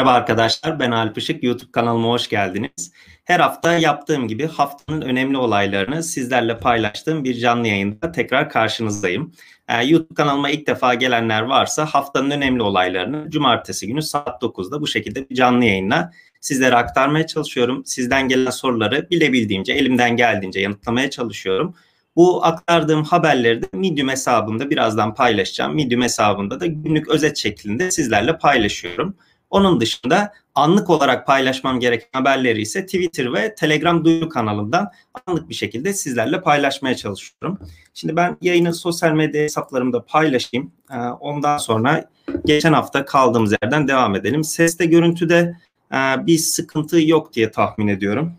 [0.00, 1.42] Merhaba arkadaşlar, ben Alp Işık.
[1.42, 2.92] YouTube kanalıma hoş geldiniz.
[3.24, 9.32] Her hafta yaptığım gibi haftanın önemli olaylarını sizlerle paylaştığım bir canlı yayında tekrar karşınızdayım.
[9.68, 14.86] Ee, YouTube kanalıma ilk defa gelenler varsa haftanın önemli olaylarını cumartesi günü saat 9'da bu
[14.86, 17.82] şekilde bir canlı yayınla sizlere aktarmaya çalışıyorum.
[17.86, 21.74] Sizden gelen soruları bilebildiğimce, elimden geldiğince yanıtlamaya çalışıyorum.
[22.16, 25.74] Bu aktardığım haberleri de Medium hesabımda birazdan paylaşacağım.
[25.74, 29.16] Medium hesabında da günlük özet şeklinde sizlerle paylaşıyorum.
[29.50, 34.90] Onun dışında anlık olarak paylaşmam gereken haberleri ise Twitter ve Telegram duyuru kanalından
[35.26, 37.58] anlık bir şekilde sizlerle paylaşmaya çalışıyorum.
[37.94, 40.72] Şimdi ben yayını sosyal medya hesaplarımda paylaşayım.
[40.92, 42.10] Ee, ondan sonra
[42.44, 44.44] geçen hafta kaldığımız yerden devam edelim.
[44.44, 45.56] Seste görüntüde
[45.92, 48.32] e, bir sıkıntı yok diye tahmin ediyorum.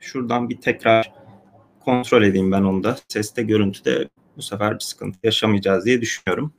[0.00, 1.12] Şuradan bir tekrar
[1.80, 2.96] kontrol edeyim ben onu da.
[3.08, 6.52] Seste görüntüde bu sefer bir sıkıntı yaşamayacağız diye düşünüyorum.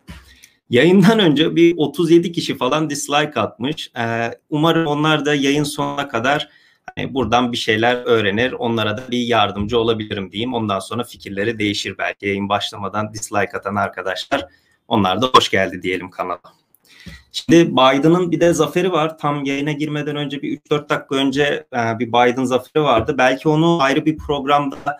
[0.69, 3.91] Yayından önce bir 37 kişi falan dislike atmış.
[3.97, 6.49] Ee, umarım onlar da yayın sonuna kadar
[6.95, 8.51] hani buradan bir şeyler öğrenir.
[8.51, 10.53] Onlara da bir yardımcı olabilirim diyeyim.
[10.53, 12.27] Ondan sonra fikirleri değişir belki.
[12.27, 14.47] Yayın başlamadan dislike atan arkadaşlar.
[14.87, 16.39] Onlar da hoş geldi diyelim kanala.
[17.31, 19.17] Şimdi Biden'ın bir de zaferi var.
[19.17, 23.15] Tam yayına girmeden önce bir 3-4 dakika önce e, bir Biden zaferi vardı.
[23.17, 24.99] Belki onu ayrı bir programda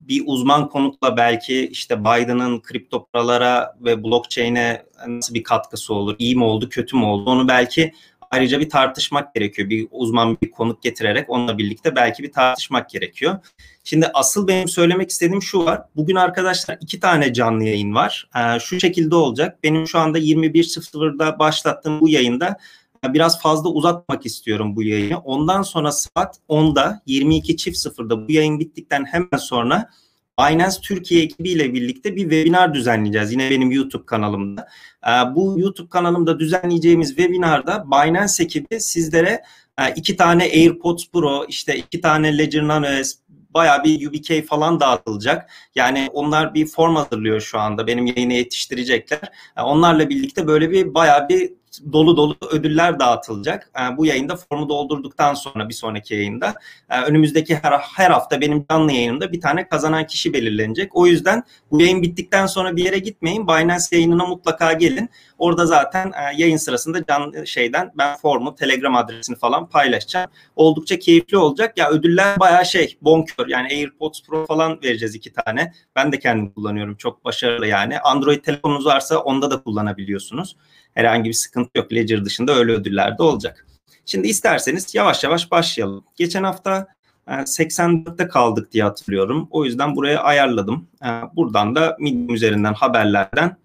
[0.00, 6.36] bir uzman konukla belki işte Biden'ın kripto paralara ve blockchain'e nasıl bir katkısı olur, iyi
[6.36, 7.92] mi oldu, kötü mü oldu onu belki
[8.30, 9.70] ayrıca bir tartışmak gerekiyor.
[9.70, 13.38] Bir uzman bir konuk getirerek onunla birlikte belki bir tartışmak gerekiyor.
[13.84, 15.82] Şimdi asıl benim söylemek istediğim şu var.
[15.96, 18.30] Bugün arkadaşlar iki tane canlı yayın var.
[18.36, 19.58] Ee, şu şekilde olacak.
[19.62, 22.56] Benim şu anda 21.00'da başlattığım bu yayında
[23.04, 25.18] biraz fazla uzatmak istiyorum bu yayını.
[25.18, 29.90] Ondan sonra saat 10'da 22 çift sıfırda bu yayın bittikten hemen sonra
[30.38, 33.32] Binance Türkiye ekibiyle birlikte bir webinar düzenleyeceğiz.
[33.32, 34.68] Yine benim YouTube kanalımda.
[35.06, 39.42] Ee, bu YouTube kanalımda düzenleyeceğimiz webinarda Binance ekibi sizlere
[39.78, 44.80] e, iki tane AirPods Pro, işte iki tane Ledger Nano S, baya bir UBK falan
[44.80, 45.50] dağıtılacak.
[45.74, 47.86] Yani onlar bir form hazırlıyor şu anda.
[47.86, 49.20] Benim yayını yetiştirecekler.
[49.56, 51.52] E, onlarla birlikte böyle bir baya bir
[51.92, 53.70] dolu dolu ödüller dağıtılacak.
[53.80, 56.54] E, bu yayında formu doldurduktan sonra bir sonraki yayında
[56.90, 60.96] e, önümüzdeki her, her hafta benim canlı yayınımda bir tane kazanan kişi belirlenecek.
[60.96, 63.48] O yüzden bu yayın bittikten sonra bir yere gitmeyin.
[63.48, 65.10] Binance yayınına mutlaka gelin.
[65.38, 70.30] Orada zaten e, yayın sırasında canlı şeyden ben formu, Telegram adresini falan paylaşacağım.
[70.56, 71.78] Oldukça keyifli olacak.
[71.78, 73.48] Ya ödüller bayağı şey bonkör.
[73.48, 75.72] Yani AirPods Pro falan vereceğiz iki tane.
[75.96, 76.96] Ben de kendim kullanıyorum.
[76.96, 78.00] Çok başarılı yani.
[78.00, 80.56] Android telefonunuz varsa onda da kullanabiliyorsunuz.
[80.98, 81.92] Herhangi bir sıkıntı yok.
[81.92, 83.66] Ledger dışında öyle ödüller de olacak.
[84.06, 86.04] Şimdi isterseniz yavaş yavaş başlayalım.
[86.16, 86.86] Geçen hafta
[87.28, 89.48] 84'te e, kaldık diye hatırlıyorum.
[89.50, 90.88] O yüzden buraya ayarladım.
[91.04, 93.56] E, buradan da Medium üzerinden haberlerden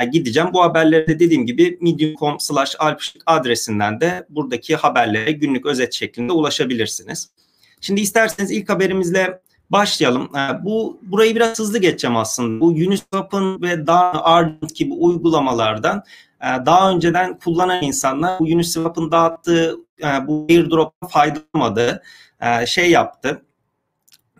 [0.00, 0.48] e, gideceğim.
[0.52, 2.76] Bu haberlere de dediğim gibi medium.com slash
[3.26, 7.30] adresinden de buradaki haberlere günlük özet şeklinde ulaşabilirsiniz.
[7.80, 10.30] Şimdi isterseniz ilk haberimizle başlayalım.
[10.62, 12.60] Bu burayı biraz hızlı geçeceğim aslında.
[12.60, 16.02] Bu Uniswap'ın ve daha Argent gibi uygulamalardan
[16.66, 22.02] daha önceden kullanan insanlar bu Uniswap'ın dağıttığı e, bu airdrop'a faydalanmadı.
[22.40, 23.42] E, şey yaptı.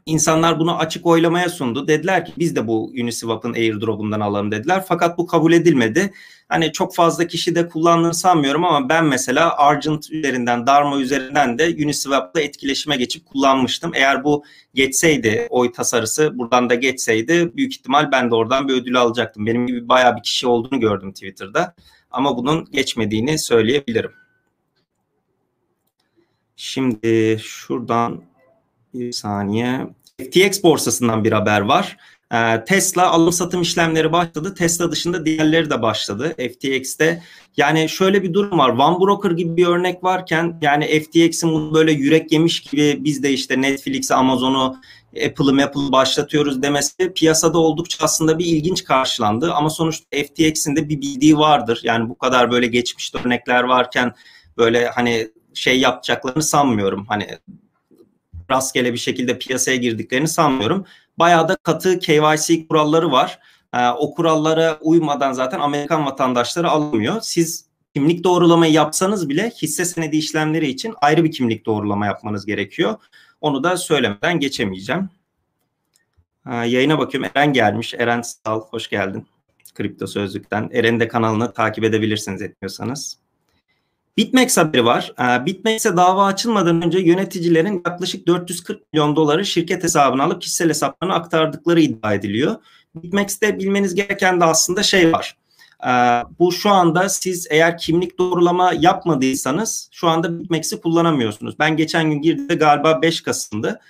[0.06, 1.88] İnsanlar bunu açık oylamaya sundu.
[1.88, 4.84] Dediler ki biz de bu Uniswap'ın airdrop'undan alalım dediler.
[4.88, 6.12] Fakat bu kabul edilmedi.
[6.48, 11.84] Hani çok fazla kişi de kullandığını sanmıyorum ama ben mesela Argent üzerinden, Darma üzerinden de
[11.84, 13.92] Uniswap'la etkileşime geçip kullanmıştım.
[13.94, 14.44] Eğer bu
[14.74, 19.46] geçseydi, oy tasarısı buradan da geçseydi büyük ihtimal ben de oradan bir ödül alacaktım.
[19.46, 21.74] Benim gibi bayağı bir kişi olduğunu gördüm Twitter'da.
[22.10, 24.12] Ama bunun geçmediğini söyleyebilirim.
[26.56, 28.33] Şimdi şuradan
[28.94, 29.86] bir saniye.
[30.20, 31.96] FTX borsasından bir haber var.
[32.34, 34.54] Ee, Tesla alım satım işlemleri başladı.
[34.54, 37.22] Tesla dışında diğerleri de başladı FTX'te.
[37.56, 38.68] Yani şöyle bir durum var.
[38.68, 43.62] One Broker gibi bir örnek varken yani FTX'in böyle yürek yemiş gibi biz de işte
[43.62, 44.76] Netflix'i, Amazon'u,
[45.26, 49.52] Apple'ı Apple'ı başlatıyoruz demesi piyasada oldukça aslında bir ilginç karşılandı.
[49.52, 51.80] Ama sonuçta FTX'in de bir bildiği vardır.
[51.82, 54.12] Yani bu kadar böyle geçmiş örnekler varken
[54.56, 57.06] böyle hani şey yapacaklarını sanmıyorum.
[57.08, 57.28] Hani
[58.54, 60.84] rastgele bir şekilde piyasaya girdiklerini sanmıyorum.
[61.18, 63.38] Bayağı da katı KYC kuralları var.
[63.74, 67.20] Ee, o kurallara uymadan zaten Amerikan vatandaşları alınmıyor.
[67.20, 72.94] Siz kimlik doğrulamayı yapsanız bile hisse senedi işlemleri için ayrı bir kimlik doğrulama yapmanız gerekiyor.
[73.40, 75.08] Onu da söylemeden geçemeyeceğim.
[76.46, 77.30] Ee, yayına bakıyorum.
[77.34, 77.94] Eren gelmiş.
[77.94, 79.26] Eren Sal, hoş geldin.
[79.74, 80.70] Kripto Sözlük'ten.
[80.72, 83.23] Eren'in de kanalını takip edebilirsiniz etmiyorsanız.
[84.16, 85.14] Bitmex haberi var.
[85.20, 91.14] Ee, Bitmex'e dava açılmadan önce yöneticilerin yaklaşık 440 milyon doları şirket hesabına alıp kişisel hesaplarına
[91.14, 92.56] aktardıkları iddia ediliyor.
[92.94, 95.36] Bitmex'te bilmeniz gereken de aslında şey var.
[95.86, 95.90] Ee,
[96.38, 101.58] bu şu anda siz eğer kimlik doğrulama yapmadıysanız şu anda Bitmex'i kullanamıyorsunuz.
[101.58, 103.80] Ben geçen gün girdiğimde galiba 5 Kasım'dı.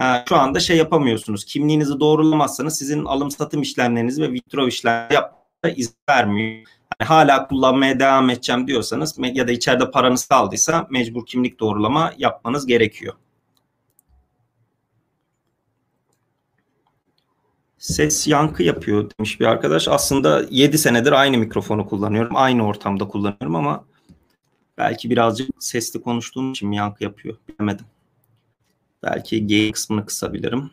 [0.00, 1.44] Ee, şu anda şey yapamıyorsunuz.
[1.44, 6.66] Kimliğinizi doğrulamazsanız sizin alım satım işlemlerinizi ve withdraw işlemleri yapmaya izin vermiyor.
[7.02, 12.66] Yani hala kullanmaya devam edeceğim diyorsanız ya da içeride paranız kaldıysa mecbur kimlik doğrulama yapmanız
[12.66, 13.14] gerekiyor.
[17.78, 19.88] Ses yankı yapıyor demiş bir arkadaş.
[19.88, 22.36] Aslında 7 senedir aynı mikrofonu kullanıyorum.
[22.36, 23.84] Aynı ortamda kullanıyorum ama
[24.78, 27.86] belki birazcık sesli konuştuğum için yankı yapıyor bilemedim.
[29.02, 30.70] Belki G kısmını kısabilirim.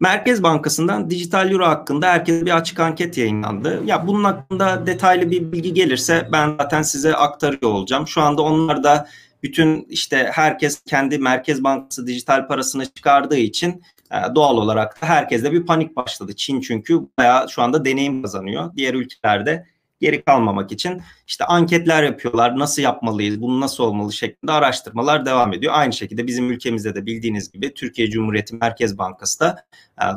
[0.00, 3.82] Merkez Bankası'ndan dijital euro hakkında herkese bir açık anket yayınlandı.
[3.84, 8.08] Ya bunun hakkında detaylı bir bilgi gelirse ben zaten size aktarıyor olacağım.
[8.08, 9.08] Şu anda onlar da
[9.42, 15.52] bütün işte herkes kendi Merkez Bankası dijital parasını çıkardığı için e, doğal olarak da herkeste
[15.52, 16.36] bir panik başladı.
[16.36, 18.70] Çin çünkü bayağı şu anda deneyim kazanıyor.
[18.76, 19.66] Diğer ülkelerde
[20.00, 22.58] geri kalmamak için işte anketler yapıyorlar.
[22.58, 25.72] Nasıl yapmalıyız, bunu nasıl olmalı şeklinde araştırmalar devam ediyor.
[25.76, 29.64] Aynı şekilde bizim ülkemizde de bildiğiniz gibi Türkiye Cumhuriyeti Merkez Bankası da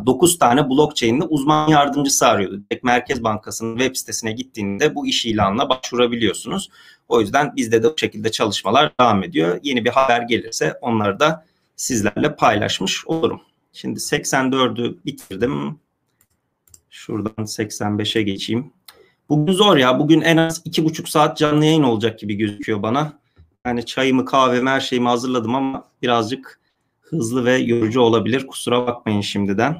[0.06, 2.62] 9 e, tane blockchain'li uzman yardımcısı arıyordu.
[2.69, 6.69] Direkt Merkez Bankası'nın web sitesine gittiğinde bu iş ilanına başvurabiliyorsunuz.
[7.07, 9.60] O yüzden bizde de bu şekilde çalışmalar devam ediyor.
[9.63, 11.45] Yeni bir haber gelirse onları da
[11.75, 13.42] sizlerle paylaşmış olurum.
[13.74, 15.80] Şimdi 84'ü bitirdim.
[16.89, 18.74] Şuradan 85'e geçeyim.
[19.31, 20.00] Bugün zor ya.
[20.00, 23.13] Bugün en az iki buçuk saat canlı yayın olacak gibi gözüküyor bana.
[23.66, 26.60] Yani çayımı, kahvemi, her şeyimi hazırladım ama birazcık
[27.01, 28.48] hızlı ve yorucu olabilir.
[28.48, 29.78] Kusura bakmayın şimdiden.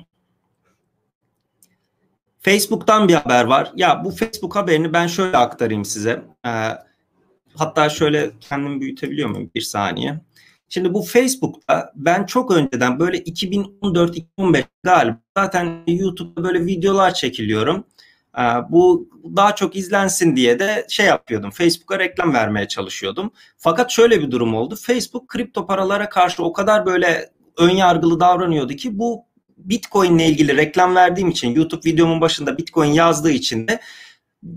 [2.40, 3.72] Facebook'tan bir haber var.
[3.76, 6.24] Ya bu Facebook haberini ben şöyle aktarayım size.
[6.46, 6.70] Ee,
[7.56, 9.52] hatta şöyle kendimi büyütebiliyor muyum?
[9.56, 10.22] Bir saniye.
[10.70, 17.86] Şimdi bu Facebook'ta ben çok önceden böyle 2014-2015 galiba zaten YouTube'da böyle videolar çekiliyorum.
[18.38, 21.52] Ee, bu daha çok izlensin diye de şey yapıyordum.
[21.52, 23.32] Facebook'a reklam vermeye çalışıyordum.
[23.58, 24.76] Fakat şöyle bir durum oldu.
[24.76, 29.26] Facebook kripto paralara karşı o kadar böyle ön yargılı davranıyordu ki bu
[29.58, 33.80] Bitcoin ile ilgili reklam verdiğim için YouTube videomun başında Bitcoin yazdığı için de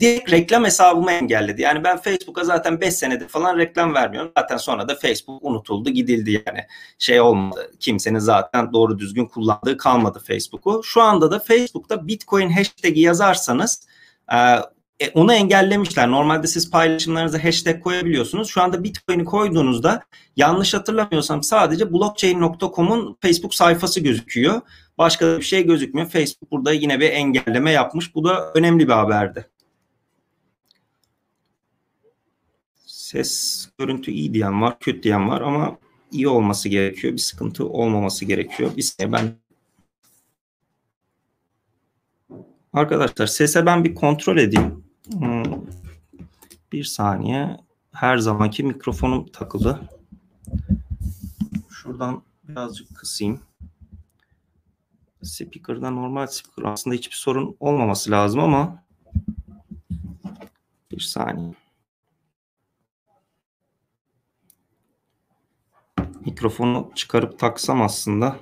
[0.00, 1.62] direkt reklam hesabımı engelledi.
[1.62, 4.32] Yani ben Facebook'a zaten 5 senedir falan reklam vermiyorum.
[4.38, 6.60] Zaten sonra da Facebook unutuldu, gidildi yani.
[6.98, 7.72] Şey olmadı.
[7.80, 10.82] Kimsenin zaten doğru düzgün kullandığı kalmadı Facebook'u.
[10.84, 13.86] Şu anda da Facebook'ta Bitcoin hashtag'i yazarsanız
[14.32, 14.36] e,
[15.00, 16.10] e onu engellemişler.
[16.10, 18.48] Normalde siz paylaşımlarınıza hashtag koyabiliyorsunuz.
[18.48, 20.02] Şu anda Bitcoin'i koyduğunuzda
[20.36, 24.60] yanlış hatırlamıyorsam sadece blockchain.com'un Facebook sayfası gözüküyor.
[24.98, 26.08] Başka bir şey gözükmüyor.
[26.08, 28.14] Facebook burada yine bir engelleme yapmış.
[28.14, 29.53] Bu da önemli bir haberdi.
[33.04, 35.78] Ses, görüntü iyi diyen var, kötü diyen var ama
[36.10, 37.12] iyi olması gerekiyor.
[37.12, 38.76] Bir sıkıntı olmaması gerekiyor.
[38.76, 39.34] Bir saniye ben
[42.72, 44.84] Arkadaşlar sese ben bir kontrol edeyim.
[45.12, 45.44] Hmm.
[46.72, 47.56] Bir saniye.
[47.92, 49.80] Her zamanki mikrofonum takılı.
[51.70, 53.40] Şuradan birazcık kısayım.
[55.22, 58.84] Speaker'da normal speaker aslında hiçbir sorun olmaması lazım ama
[60.90, 61.63] bir saniye.
[66.26, 68.36] Mikrofonu çıkarıp taksam aslında.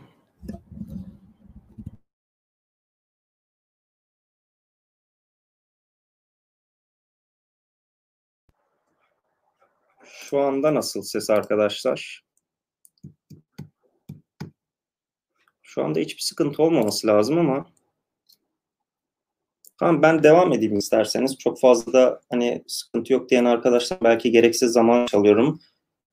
[10.04, 12.24] Şu anda nasıl ses arkadaşlar?
[15.62, 17.66] Şu anda hiçbir sıkıntı olmaması lazım ama
[19.82, 21.38] Tamam ben devam edeyim isterseniz.
[21.38, 25.60] Çok fazla hani sıkıntı yok diyen arkadaşlar belki gereksiz zaman çalıyorum.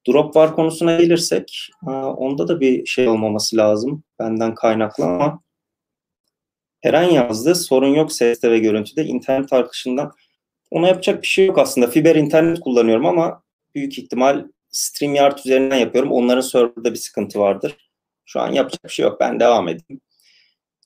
[0.09, 1.69] Drop var konusuna gelirsek
[2.17, 5.41] onda da bir şey olmaması lazım benden kaynaklı ama
[6.83, 10.11] Eren yazdı sorun yok seste ve görüntüde internet akışından
[10.71, 13.43] ona yapacak bir şey yok aslında fiber internet kullanıyorum ama
[13.75, 17.89] büyük ihtimal StreamYard üzerinden yapıyorum onların serverda bir sıkıntı vardır.
[18.25, 20.01] Şu an yapacak bir şey yok ben devam edeyim.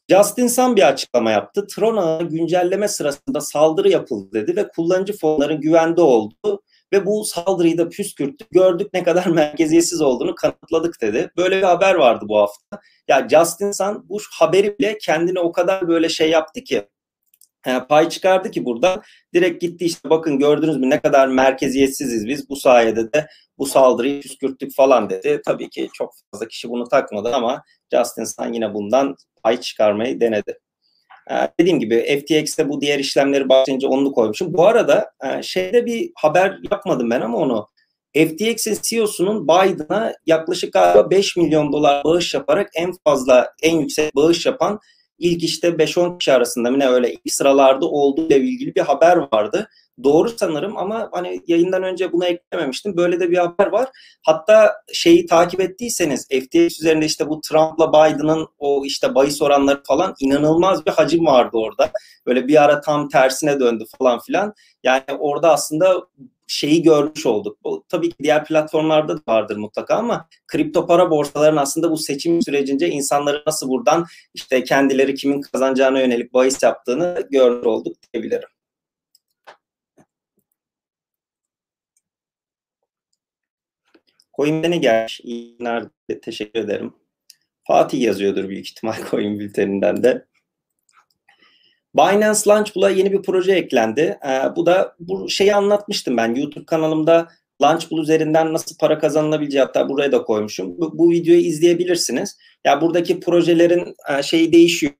[0.10, 1.68] Justin Sun bir açıklama yaptı.
[1.68, 6.62] Tron güncelleme sırasında saldırı yapıldı dedi ve kullanıcı fonların güvende olduğu
[6.94, 8.52] ve bu saldırıyı da püskürttük.
[8.52, 11.32] Gördük ne kadar merkeziyetsiz olduğunu kanıtladık dedi.
[11.38, 12.80] Böyle bir haber vardı bu hafta.
[13.08, 16.88] Ya Justin Sun bu haberi bile kendine o kadar böyle şey yaptı ki
[17.68, 19.02] yani pay çıkardı ki burada
[19.34, 24.22] direkt gitti işte bakın gördünüz mü ne kadar merkeziyetsiziz biz bu sayede de bu saldırıyı
[24.22, 25.42] püskürttük falan dedi.
[25.46, 30.60] Tabii ki çok fazla kişi bunu takmadı ama Justin Sun yine bundan pay çıkarmayı denedi.
[31.32, 34.54] Ee, dediğim gibi FTX'te bu diğer işlemleri başlayınca onu koymuşum.
[34.54, 37.68] Bu arada e, şeyde bir haber yapmadım ben ama onu.
[38.16, 44.46] FTX'in CEO'sunun Biden'a yaklaşık galiba 5 milyon dolar bağış yaparak en fazla, en yüksek bağış
[44.46, 44.80] yapan
[45.20, 49.18] ilk işte 5-10 kişi arasında mı ne öyle ilk sıralarda olduğu ile ilgili bir haber
[49.34, 49.70] vardı.
[50.04, 52.98] Doğru sanırım ama hani yayından önce buna eklememiştim.
[52.98, 53.90] Böyle de bir haber var.
[54.26, 60.16] Hatta şeyi takip ettiyseniz FTX üzerinde işte bu Trump'la Biden'ın o işte bahis oranları falan
[60.20, 61.92] inanılmaz bir hacim vardı orada.
[62.26, 64.54] Böyle bir ara tam tersine döndü falan filan.
[64.84, 66.08] Yani orada aslında
[66.48, 67.58] şeyi görmüş olduk.
[67.64, 72.42] Bu tabii ki diğer platformlarda da vardır mutlaka ama kripto para borsaların aslında bu seçim
[72.42, 78.53] sürecince insanları nasıl buradan işte kendileri kimin kazanacağına yönelik bahis yaptığını görmüş olduk diyebilirim.
[84.38, 85.22] Coin beni gelmiş.
[85.24, 85.84] İyi günler.
[86.22, 86.94] Teşekkür ederim.
[87.68, 90.26] Fatih yazıyordur büyük ihtimal coin bülteninden de.
[91.96, 94.20] Binance Launchpool'a yeni bir proje eklendi.
[94.28, 97.28] Ee, bu da bu şeyi anlatmıştım ben YouTube kanalımda
[97.62, 100.78] Launchpool üzerinden nasıl para kazanılabileceği hatta buraya da koymuşum.
[100.78, 102.38] Bu, bu videoyu izleyebilirsiniz.
[102.66, 104.94] Ya buradaki projelerin e, şeyi değişiyor.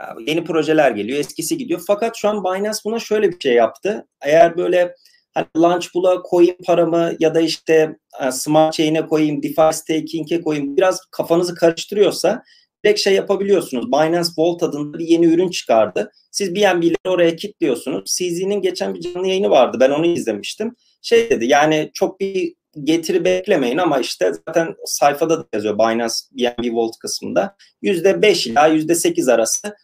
[0.00, 1.82] E, yeni projeler geliyor, eskisi gidiyor.
[1.86, 4.06] Fakat şu an Binance buna şöyle bir şey yaptı.
[4.22, 4.94] Eğer böyle
[5.34, 11.00] hani Launchpool'a koyayım paramı ya da işte e, Smart Chain'e koyayım, DeFi Staking'e koyayım biraz
[11.10, 12.42] kafanızı karıştırıyorsa
[12.84, 13.86] direkt şey yapabiliyorsunuz.
[13.86, 16.12] Binance Vault adında bir yeni ürün çıkardı.
[16.30, 18.04] Siz BNB'leri oraya kilitliyorsunuz.
[18.04, 19.76] CZ'nin geçen bir canlı yayını vardı.
[19.80, 20.74] Ben onu izlemiştim.
[21.02, 26.74] Şey dedi yani çok bir getiri beklemeyin ama işte zaten sayfada da yazıyor Binance BNB
[26.74, 27.56] Vault kısmında.
[27.82, 29.76] %5 ila %8 arası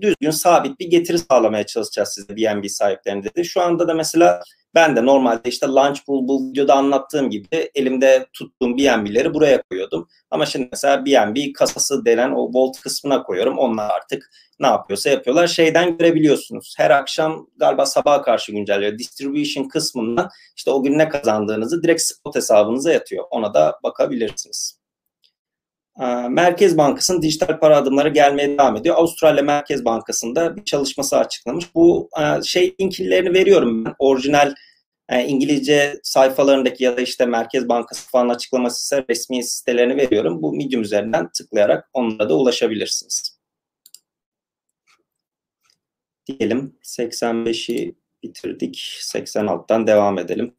[0.00, 3.44] düzgün sabit bir getiri sağlamaya çalışacağız size BNB sahiplerine dedi.
[3.44, 4.42] Şu anda da mesela
[4.78, 10.08] ben de normalde işte Launch Pool bu videoda anlattığım gibi elimde tuttuğum BNB'leri buraya koyuyordum.
[10.30, 13.58] Ama şimdi mesela BNB kasası denen o Vault kısmına koyuyorum.
[13.58, 14.30] Onlar artık
[14.60, 15.46] ne yapıyorsa yapıyorlar.
[15.46, 16.74] Şeyden görebiliyorsunuz.
[16.78, 18.98] Her akşam galiba sabaha karşı güncelliyor.
[18.98, 23.24] Distribution kısmından işte o gün ne kazandığınızı direkt spot hesabınıza yatıyor.
[23.30, 24.78] Ona da bakabilirsiniz.
[26.00, 28.96] Ee, Merkez Bankası'nın dijital para adımları gelmeye devam ediyor.
[28.96, 31.74] Avustralya Merkez Bankası'nda bir çalışması açıklamış.
[31.74, 33.94] Bu e, şey linklerini veriyorum ben.
[33.98, 34.54] Orijinal
[35.08, 40.42] e, İngilizce sayfalarındaki ya da işte Merkez Bankası falan açıklaması ise resmi sitelerini veriyorum.
[40.42, 43.38] Bu Medium üzerinden tıklayarak onlara da ulaşabilirsiniz.
[46.26, 48.98] Diyelim 85'i bitirdik.
[49.00, 50.54] 86'tan devam edelim.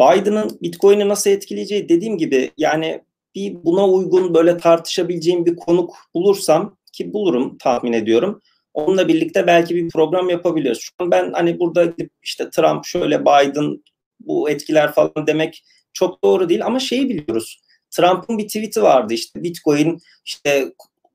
[0.00, 6.76] Biden'ın Bitcoin'i nasıl etkileyeceği dediğim gibi yani bir buna uygun böyle tartışabileceğim bir konuk bulursam
[6.92, 8.42] ki bulurum tahmin ediyorum.
[8.74, 10.78] Onunla birlikte belki bir program yapabiliriz.
[10.80, 13.84] Şu an ben hani burada işte Trump şöyle Biden
[14.20, 17.60] bu etkiler falan demek çok doğru değil ama şeyi biliyoruz.
[17.90, 20.72] Trump'ın bir tweet'i vardı işte Bitcoin işte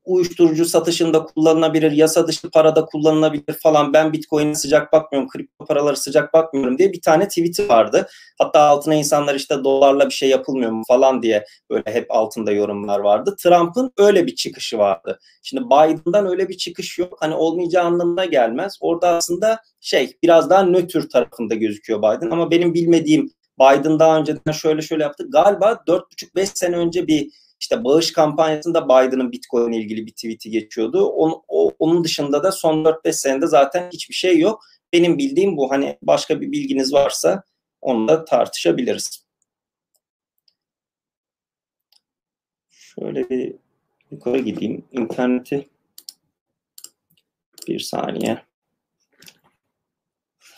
[0.10, 3.94] uyuşturucu satışında kullanılabilir, yasa dışı parada kullanılabilir falan.
[3.94, 8.08] Ben Bitcoin'e sıcak bakmıyorum, kripto paraları sıcak bakmıyorum diye bir tane tweet'i vardı.
[8.38, 13.00] Hatta altına insanlar işte dolarla bir şey yapılmıyor mu falan diye böyle hep altında yorumlar
[13.00, 13.36] vardı.
[13.44, 15.20] Trump'ın öyle bir çıkışı vardı.
[15.44, 17.18] Şimdi Biden'dan öyle bir çıkış yok.
[17.20, 18.78] Hani olmayacağı anlamına gelmez.
[18.82, 24.51] Orada aslında şey biraz daha nötr tarafında gözüküyor Biden ama benim bilmediğim Biden daha önceden
[24.51, 25.25] şöyle şöyle yaptı.
[25.30, 31.06] Galiba 4,5-5 sene önce bir işte bağış kampanyasında Biden'ın Bitcoin ile ilgili bir tweet'i geçiyordu.
[31.06, 34.63] Onun, o, onun dışında da son 4-5 senede zaten hiçbir şey yok.
[34.94, 35.72] Benim bildiğim bu.
[35.72, 37.44] Hani başka bir bilginiz varsa
[37.82, 39.25] onu da tartışabiliriz.
[42.70, 43.54] Şöyle bir
[44.12, 44.86] yukarı gideyim.
[44.92, 45.70] İnterneti
[47.68, 48.44] bir saniye.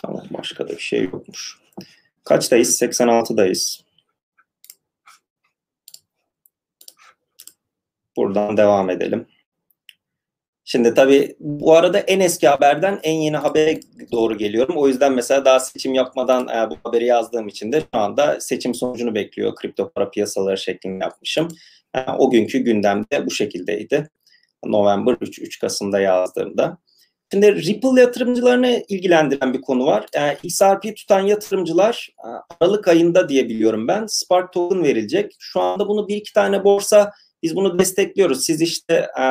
[0.01, 1.59] Tamam başka da bir şey yokmuş.
[2.23, 2.81] Kaçtayız?
[2.81, 3.90] 86'dayız.
[8.21, 9.27] Buradan devam edelim.
[10.63, 13.79] Şimdi tabii bu arada en eski haberden en yeni habere
[14.11, 14.77] doğru geliyorum.
[14.77, 18.75] O yüzden mesela daha seçim yapmadan e, bu haberi yazdığım için de şu anda seçim
[18.75, 19.55] sonucunu bekliyor.
[19.55, 21.47] Kripto para piyasaları şeklinde yapmışım.
[21.95, 24.09] E, o günkü gündemde bu şekildeydi.
[24.65, 26.77] November 3, 3 Kasım'da yazdığımda.
[27.31, 30.05] Şimdi Ripple yatırımcılarını ilgilendiren bir konu var.
[30.15, 32.27] Yani XRP tutan yatırımcılar e,
[32.59, 35.35] Aralık ayında diye biliyorum ben Spark token verilecek.
[35.39, 37.11] Şu anda bunu bir iki tane borsa
[37.43, 38.45] biz bunu destekliyoruz.
[38.45, 39.23] Siz işte e,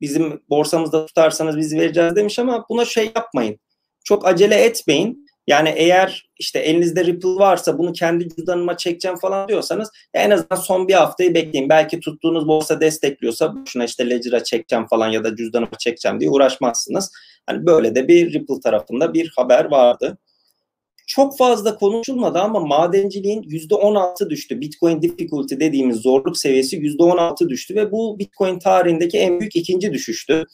[0.00, 3.58] bizim borsamızda tutarsanız biz vereceğiz demiş ama buna şey yapmayın.
[4.04, 5.26] Çok acele etmeyin.
[5.46, 10.88] Yani eğer işte elinizde Ripple varsa bunu kendi cüzdanıma çekeceğim falan diyorsanız en azından son
[10.88, 11.68] bir haftayı bekleyin.
[11.68, 17.12] Belki tuttuğunuz borsa destekliyorsa şuna işte Ledger'a çekeceğim falan ya da cüzdanıma çekeceğim diye uğraşmazsınız.
[17.46, 20.18] Hani böyle de bir Ripple tarafında bir haber vardı
[21.10, 24.60] çok fazla konuşulmadı ama madenciliğin %16 düştü.
[24.60, 30.44] Bitcoin difficulty dediğimiz zorluk seviyesi %16 düştü ve bu Bitcoin tarihindeki en büyük ikinci düşüştü.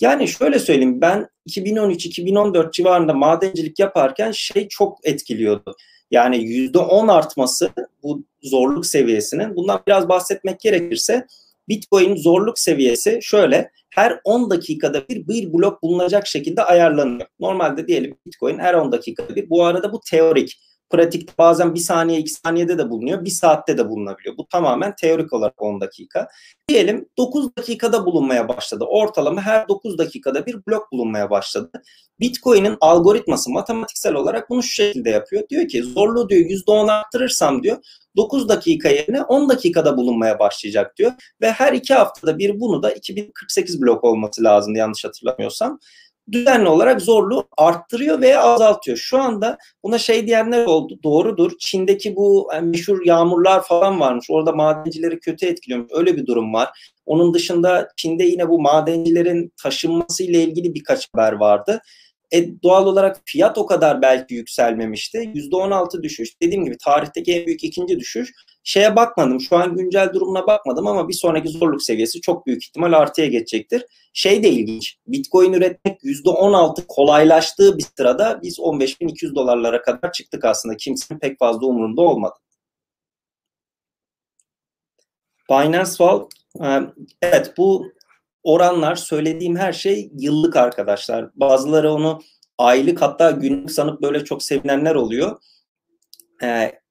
[0.00, 5.76] Yani şöyle söyleyeyim ben 2013-2014 civarında madencilik yaparken şey çok etkiliyordu.
[6.10, 7.70] Yani %10 artması
[8.02, 9.56] bu zorluk seviyesinin.
[9.56, 11.26] Bundan biraz bahsetmek gerekirse
[11.68, 17.28] Bitcoin zorluk seviyesi şöyle her 10 dakikada bir bir blok bulunacak şekilde ayarlanıyor.
[17.40, 19.50] Normalde diyelim Bitcoin her 10 dakikada bir.
[19.50, 20.60] Bu arada bu teorik.
[20.90, 23.24] Pratikte bazen bir saniye, iki saniyede de bulunuyor.
[23.24, 24.36] Bir saatte de bulunabiliyor.
[24.36, 26.28] Bu tamamen teorik olarak 10 dakika.
[26.68, 28.84] Diyelim 9 dakikada bulunmaya başladı.
[28.88, 31.70] Ortalama her 9 dakikada bir blok bulunmaya başladı.
[32.20, 35.48] Bitcoin'in algoritması matematiksel olarak bunu şu şekilde yapıyor.
[35.48, 37.76] Diyor ki zorluğu diyor %10 arttırırsam diyor
[38.16, 41.12] 9 dakika yerine 10 dakikada bulunmaya başlayacak diyor.
[41.40, 45.78] Ve her iki haftada bir bunu da 2048 blok olması lazım yanlış hatırlamıyorsam
[46.32, 48.96] düzenli olarak zorluğu arttırıyor veya azaltıyor.
[48.96, 50.98] Şu anda buna şey diyenler oldu.
[51.02, 51.52] Doğrudur.
[51.58, 54.26] Çin'deki bu yani meşhur yağmurlar falan varmış.
[54.30, 55.90] Orada madencileri kötü etkiliyormuş.
[55.94, 56.94] Öyle bir durum var.
[57.06, 61.80] Onun dışında Çin'de yine bu madencilerin taşınması ile ilgili birkaç haber vardı.
[62.32, 65.18] E, doğal olarak fiyat o kadar belki yükselmemişti.
[65.34, 66.40] %16 düşüş.
[66.42, 68.32] Dediğim gibi tarihteki en büyük ikinci düşüş.
[68.64, 69.40] Şeye bakmadım.
[69.40, 73.86] Şu an güncel durumuna bakmadım ama bir sonraki zorluk seviyesi çok büyük ihtimal artıya geçecektir.
[74.12, 74.96] Şey de ilginç.
[75.06, 80.76] Bitcoin üretmek %16 kolaylaştığı bir sırada biz 15.200 dolarlara kadar çıktık aslında.
[80.76, 82.34] Kimsenin pek fazla umurunda olmadı.
[85.50, 86.32] Binance Vault
[86.64, 86.80] e,
[87.22, 87.92] evet bu
[88.42, 91.30] oranlar söylediğim her şey yıllık arkadaşlar.
[91.34, 92.20] Bazıları onu
[92.58, 95.40] aylık hatta günlük sanıp böyle çok sevinenler oluyor.
[96.42, 96.83] Ee,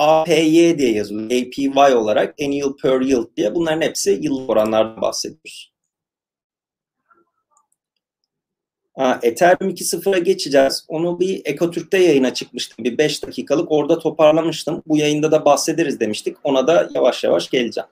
[0.00, 1.30] APY diye yazılıyor.
[1.30, 3.54] APY olarak annual per yield diye.
[3.54, 5.72] Bunların hepsi yıllık oranlardan bahsediyoruz.
[8.96, 10.84] Ha, Ethereum 2.0'a geçeceğiz.
[10.88, 12.84] Onu bir Ekotürk'te yayına çıkmıştım.
[12.84, 14.82] Bir 5 dakikalık orada toparlamıştım.
[14.86, 16.36] Bu yayında da bahsederiz demiştik.
[16.44, 17.88] Ona da yavaş yavaş geleceğim.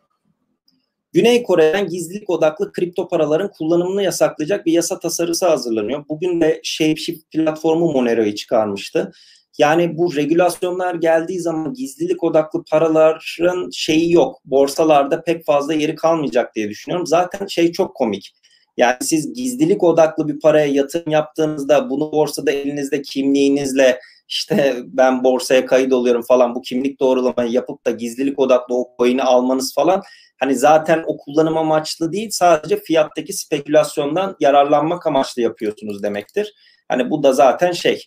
[1.12, 6.04] Güney Kore'den gizlilik odaklı kripto paraların kullanımını yasaklayacak bir yasa tasarısı hazırlanıyor.
[6.08, 9.12] Bugün de Shapeshift platformu Monero'yu çıkarmıştı.
[9.58, 14.40] Yani bu regülasyonlar geldiği zaman gizlilik odaklı paraların şeyi yok.
[14.44, 17.06] Borsalarda pek fazla yeri kalmayacak diye düşünüyorum.
[17.06, 18.32] Zaten şey çok komik.
[18.76, 25.66] Yani siz gizlilik odaklı bir paraya yatırım yaptığınızda bunu borsada elinizde kimliğinizle işte ben borsaya
[25.66, 30.02] kayıt oluyorum falan bu kimlik doğrulamayı yapıp da gizlilik odaklı o coin'i almanız falan
[30.40, 36.54] hani zaten o kullanım amaçlı değil sadece fiyattaki spekülasyondan yararlanmak amaçlı yapıyorsunuz demektir.
[36.88, 38.04] Hani bu da zaten şey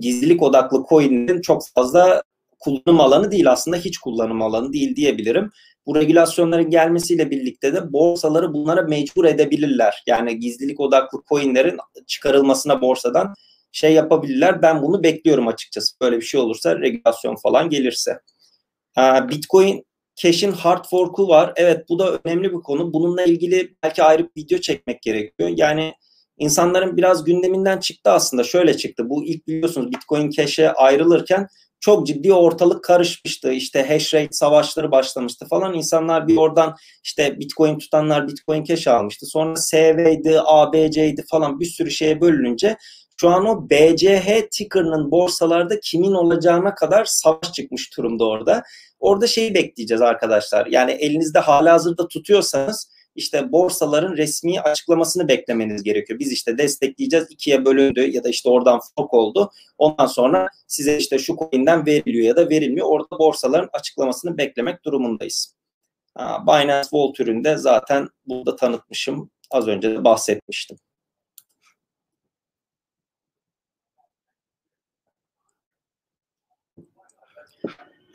[0.00, 2.22] gizlilik odaklı coin'lerin çok fazla
[2.60, 5.50] kullanım alanı değil aslında hiç kullanım alanı değil diyebilirim.
[5.86, 10.02] Bu regülasyonların gelmesiyle birlikte de borsaları bunlara mecbur edebilirler.
[10.06, 13.34] Yani gizlilik odaklı coin'lerin çıkarılmasına borsadan
[13.72, 14.62] şey yapabilirler.
[14.62, 15.96] Ben bunu bekliyorum açıkçası.
[16.00, 18.18] Böyle bir şey olursa regülasyon falan gelirse.
[19.30, 19.84] Bitcoin
[20.16, 21.52] Cash'in hard fork'u var.
[21.56, 22.92] Evet bu da önemli bir konu.
[22.92, 25.50] Bununla ilgili belki ayrı bir video çekmek gerekiyor.
[25.56, 25.94] Yani
[26.38, 28.44] insanların biraz gündeminden çıktı aslında.
[28.44, 29.10] Şöyle çıktı.
[29.10, 31.48] Bu ilk biliyorsunuz Bitcoin Cash'e ayrılırken
[31.80, 33.52] çok ciddi ortalık karışmıştı.
[33.52, 35.74] İşte hash rate savaşları başlamıştı falan.
[35.74, 39.26] İnsanlar bir oradan işte Bitcoin tutanlar Bitcoin Cash almıştı.
[39.26, 42.76] Sonra SV'ydi, ABC'ydi falan bir sürü şeye bölününce
[43.20, 48.62] şu an o BCH ticker'ının borsalarda kimin olacağına kadar savaş çıkmış durumda orada.
[49.00, 50.66] Orada şeyi bekleyeceğiz arkadaşlar.
[50.66, 56.18] Yani elinizde hala hazırda tutuyorsanız işte borsaların resmi açıklamasını beklemeniz gerekiyor.
[56.18, 59.50] Biz işte destekleyeceğiz ikiye bölündü ya da işte oradan fork oldu.
[59.78, 62.86] Ondan sonra size işte şu coin'den veriliyor ya da verilmiyor.
[62.86, 65.56] Orada borsaların açıklamasını beklemek durumundayız.
[66.18, 69.30] Binance Vault üründe zaten burada tanıtmışım.
[69.50, 70.78] Az önce de bahsetmiştim.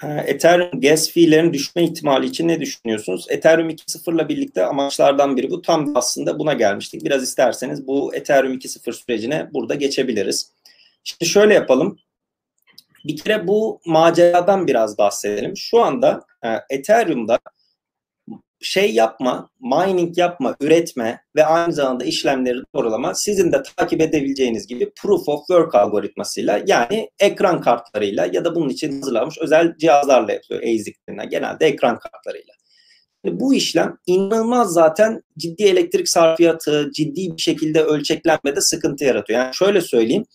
[0.03, 3.25] Ethereum gas fee'lerin düşme ihtimali için ne düşünüyorsunuz?
[3.29, 5.61] Ethereum 2.0 ile birlikte amaçlardan biri bu.
[5.61, 7.05] Tam aslında buna gelmiştik.
[7.05, 10.51] Biraz isterseniz bu Ethereum 2.0 sürecine burada geçebiliriz.
[11.03, 11.97] Şimdi şöyle yapalım.
[13.05, 15.57] Bir kere bu maceradan biraz bahsedelim.
[15.57, 17.39] Şu anda e, Ethereum'da
[18.61, 24.91] şey yapma, mining yapma, üretme ve aynı zamanda işlemleri doğrulama sizin de takip edebileceğiniz gibi
[25.01, 30.63] proof of work algoritmasıyla yani ekran kartlarıyla ya da bunun için hazırlanmış özel cihazlarla yapılıyor
[30.63, 32.53] ASIC'lerine genelde ekran kartlarıyla.
[33.25, 39.39] Bu işlem inanılmaz zaten ciddi elektrik sarfiyatı, ciddi bir şekilde ölçeklenmede sıkıntı yaratıyor.
[39.39, 40.25] Yani şöyle söyleyeyim,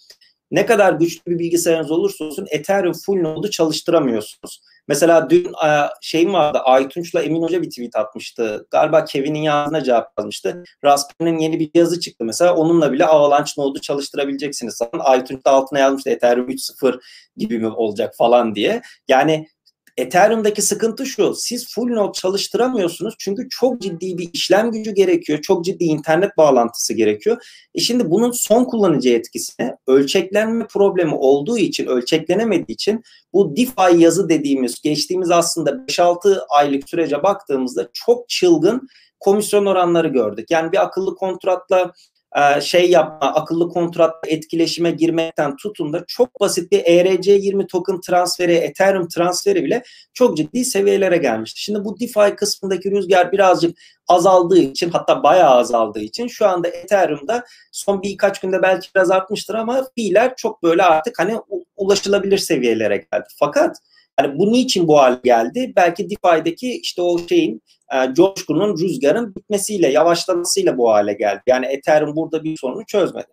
[0.50, 4.60] ne kadar güçlü bir bilgisayarınız olursa olsun Ethereum full node'u çalıştıramıyorsunuz.
[4.88, 5.53] Mesela dün
[6.01, 8.66] şeyim vardı Aytunç'la Emin Hoca bir tweet atmıştı.
[8.70, 10.64] Galiba Kevin'in yazına cevap yazmıştı.
[10.85, 12.55] Raspberry'nin yeni bir cihazı çıktı mesela.
[12.55, 14.83] Onunla bile Avalanche node'u çalıştırabileceksiniz.
[14.99, 17.01] Aytunç da altına yazmıştı Ethereum 3.0
[17.37, 18.83] gibi mi olacak falan diye.
[19.09, 19.49] Yani
[19.96, 21.35] Ethereum'daki sıkıntı şu.
[21.35, 25.42] Siz full node çalıştıramıyorsunuz çünkü çok ciddi bir işlem gücü gerekiyor.
[25.42, 27.44] Çok ciddi internet bağlantısı gerekiyor.
[27.74, 34.28] E şimdi bunun son kullanıcı etkisine ölçeklenme problemi olduğu için, ölçeklenemediği için bu DeFi yazı
[34.28, 38.88] dediğimiz geçtiğimiz aslında 5-6 aylık sürece baktığımızda çok çılgın
[39.20, 40.50] komisyon oranları gördük.
[40.50, 41.92] Yani bir akıllı kontratla
[42.37, 48.53] e, şey yapma, akıllı kontratla etkileşime girmekten tutun da çok basit bir ERC20 token transferi,
[48.53, 49.83] Ethereum transferi bile
[50.14, 51.62] çok ciddi seviyelere gelmişti.
[51.62, 57.44] Şimdi bu DeFi kısmındaki rüzgar birazcık azaldığı için hatta bayağı azaldığı için şu anda Ethereum'da
[57.72, 61.40] son birkaç günde belki biraz artmıştır ama fiiller çok böyle artık hani
[61.77, 63.27] ulaşılabilir seviyelere geldi.
[63.38, 63.77] Fakat
[64.20, 65.72] yani bu niçin bu hale geldi?
[65.76, 67.62] Belki DeFi'deki işte o şeyin
[67.94, 71.42] e, coşkunun, rüzgarın bitmesiyle, yavaşlamasıyla bu hale geldi.
[71.46, 73.26] Yani Ethereum burada bir sorunu çözmedi.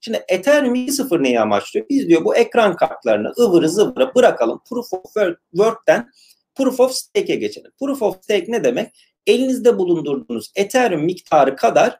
[0.00, 1.86] Şimdi Ethereum 2.0 neyi amaçlıyor?
[1.88, 4.60] Biz diyor bu ekran kartlarını ıvırı zıvırı bırakalım.
[4.68, 5.14] Proof of
[5.50, 6.10] Work'ten
[6.54, 7.70] Proof of Stake'e geçelim.
[7.80, 8.92] Proof of Stake ne demek?
[9.26, 11.98] Elinizde bulundurduğunuz Ethereum miktarı kadar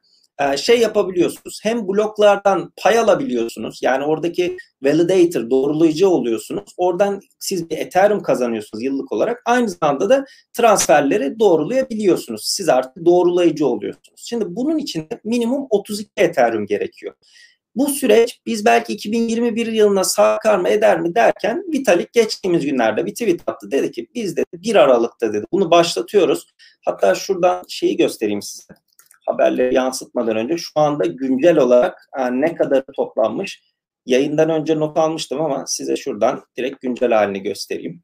[0.56, 1.60] şey yapabiliyorsunuz.
[1.62, 3.78] Hem bloklardan pay alabiliyorsunuz.
[3.82, 6.74] Yani oradaki validator, doğrulayıcı oluyorsunuz.
[6.76, 9.42] Oradan siz bir Ethereum kazanıyorsunuz yıllık olarak.
[9.46, 12.44] Aynı zamanda da transferleri doğrulayabiliyorsunuz.
[12.44, 14.22] Siz artık doğrulayıcı oluyorsunuz.
[14.26, 17.14] Şimdi bunun için minimum 32 Ethereum gerekiyor.
[17.76, 23.14] Bu süreç biz belki 2021 yılına sarkar mı eder mi derken Vitalik geçtiğimiz günlerde bir
[23.14, 23.70] tweet attı.
[23.70, 26.46] Dedi ki biz de 1 Aralık'ta dedi bunu başlatıyoruz.
[26.84, 28.74] Hatta şuradan şeyi göstereyim size
[29.26, 33.62] haberleri yansıtmadan önce şu anda güncel olarak yani ne kadar toplanmış
[34.06, 38.02] yayından önce not almıştım ama size şuradan direkt güncel halini göstereyim.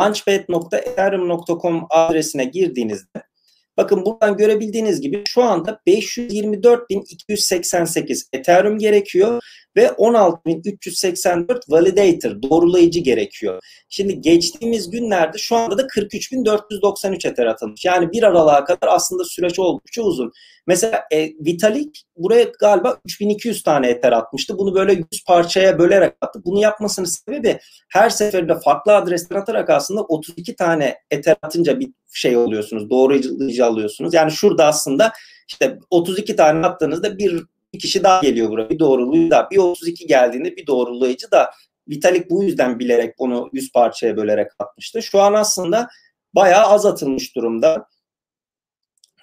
[0.00, 3.22] launchpad.ethereum.com adresine girdiğinizde
[3.76, 9.42] bakın buradan görebildiğiniz gibi şu anda 524.288 Ethereum gerekiyor
[9.76, 13.60] ve 16.384 validator doğrulayıcı gerekiyor.
[13.88, 17.84] Şimdi geçtiğimiz günlerde şu anda da 43.493 Ether atılmış.
[17.84, 20.32] Yani bir aralığa kadar aslında süreç oldukça uzun.
[20.66, 24.58] Mesela e, Vitalik buraya galiba 3200 tane Ether atmıştı.
[24.58, 26.42] Bunu böyle 100 parçaya bölerek attı.
[26.44, 27.58] Bunu yapmasının sebebi
[27.88, 32.90] her seferinde farklı adresten atarak aslında 32 tane Ether atınca bir şey oluyorsunuz.
[32.90, 34.14] Doğrulayıcı alıyorsunuz.
[34.14, 35.12] Yani şurada aslında
[35.48, 37.42] işte 32 tane attığınızda bir
[37.74, 38.70] bir kişi daha geliyor buraya.
[38.70, 41.50] Bir doğruluğu da bir 32 geldiğinde bir doğrulayıcı da
[41.88, 45.02] Vitalik bu yüzden bilerek onu 100 parçaya bölerek atmıştı.
[45.02, 45.88] Şu an aslında
[46.34, 47.86] bayağı az atılmış durumda.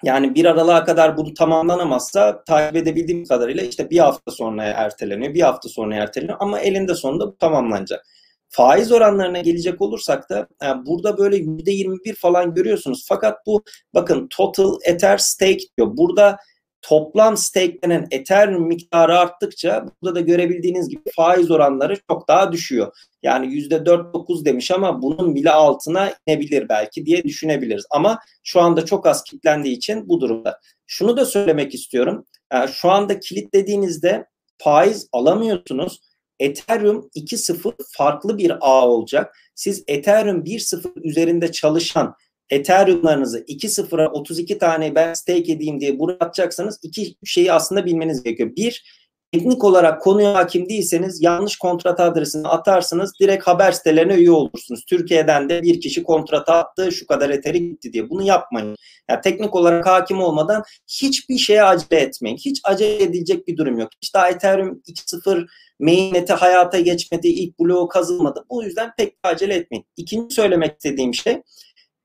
[0.02, 5.40] Yani bir aralığa kadar bunu tamamlanamazsa takip edebildiğim kadarıyla işte bir hafta sonra erteleniyor, bir
[5.40, 8.06] hafta sonra erteleniyor ama elinde sonunda bu tamamlanacak.
[8.48, 13.04] Faiz oranlarına gelecek olursak da yani burada böyle %21 falan görüyorsunuz.
[13.08, 15.96] Fakat bu bakın total ether stake diyor.
[15.96, 16.36] Burada
[16.82, 22.96] toplam stakelenen Ethereum miktarı arttıkça burada da görebildiğiniz gibi faiz oranları çok daha düşüyor.
[23.22, 27.84] Yani %4-9 demiş ama bunun bile altına inebilir belki diye düşünebiliriz.
[27.90, 30.60] Ama şu anda çok az kilitlendiği için bu durumda.
[30.86, 32.26] Şunu da söylemek istiyorum.
[32.52, 34.26] Yani şu anda kilitlediğinizde
[34.58, 36.00] faiz alamıyorsunuz.
[36.38, 39.36] Ethereum 2.0 farklı bir ağ olacak.
[39.54, 42.14] Siz Ethereum 1.0 üzerinde çalışan
[42.50, 48.50] Ethereum'larınızı 2.0'a 32 tane ben stake edeyim diye buraya atacaksanız iki şeyi aslında bilmeniz gerekiyor.
[48.56, 48.84] Bir,
[49.32, 54.84] teknik olarak konuya hakim değilseniz yanlış kontrat adresini atarsınız direkt haber sitelerine üye olursunuz.
[54.88, 58.10] Türkiye'den de bir kişi kontrata attı şu kadar eteri gitti diye.
[58.10, 58.76] Bunu yapmayın.
[59.10, 60.62] Yani teknik olarak hakim olmadan
[61.02, 62.36] hiçbir şeye acele etmeyin.
[62.36, 63.88] Hiç acele edilecek bir durum yok.
[64.02, 65.46] Hiç daha Ethereum 2.0
[65.80, 68.44] mainnet'i hayata geçmedi, ilk bloğu kazılmadı.
[68.50, 69.86] Bu yüzden pek acele etmeyin.
[69.96, 71.42] İkinci söylemek istediğim şey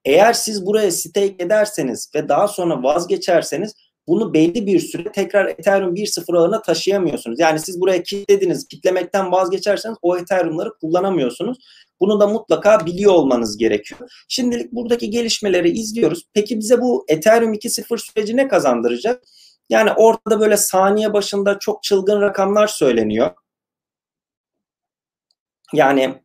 [0.05, 3.73] eğer siz buraya stake ederseniz ve daha sonra vazgeçerseniz
[4.07, 7.39] bunu belli bir süre tekrar Ethereum 1.0 ağına taşıyamıyorsunuz.
[7.39, 11.57] Yani siz buraya kilitlediniz, kitlemekten vazgeçerseniz o Ethereum'ları kullanamıyorsunuz.
[11.99, 14.25] Bunu da mutlaka biliyor olmanız gerekiyor.
[14.27, 16.23] Şimdilik buradaki gelişmeleri izliyoruz.
[16.33, 19.23] Peki bize bu Ethereum 2.0 süreci ne kazandıracak?
[19.69, 23.31] Yani ortada böyle saniye başında çok çılgın rakamlar söyleniyor.
[25.73, 26.24] Yani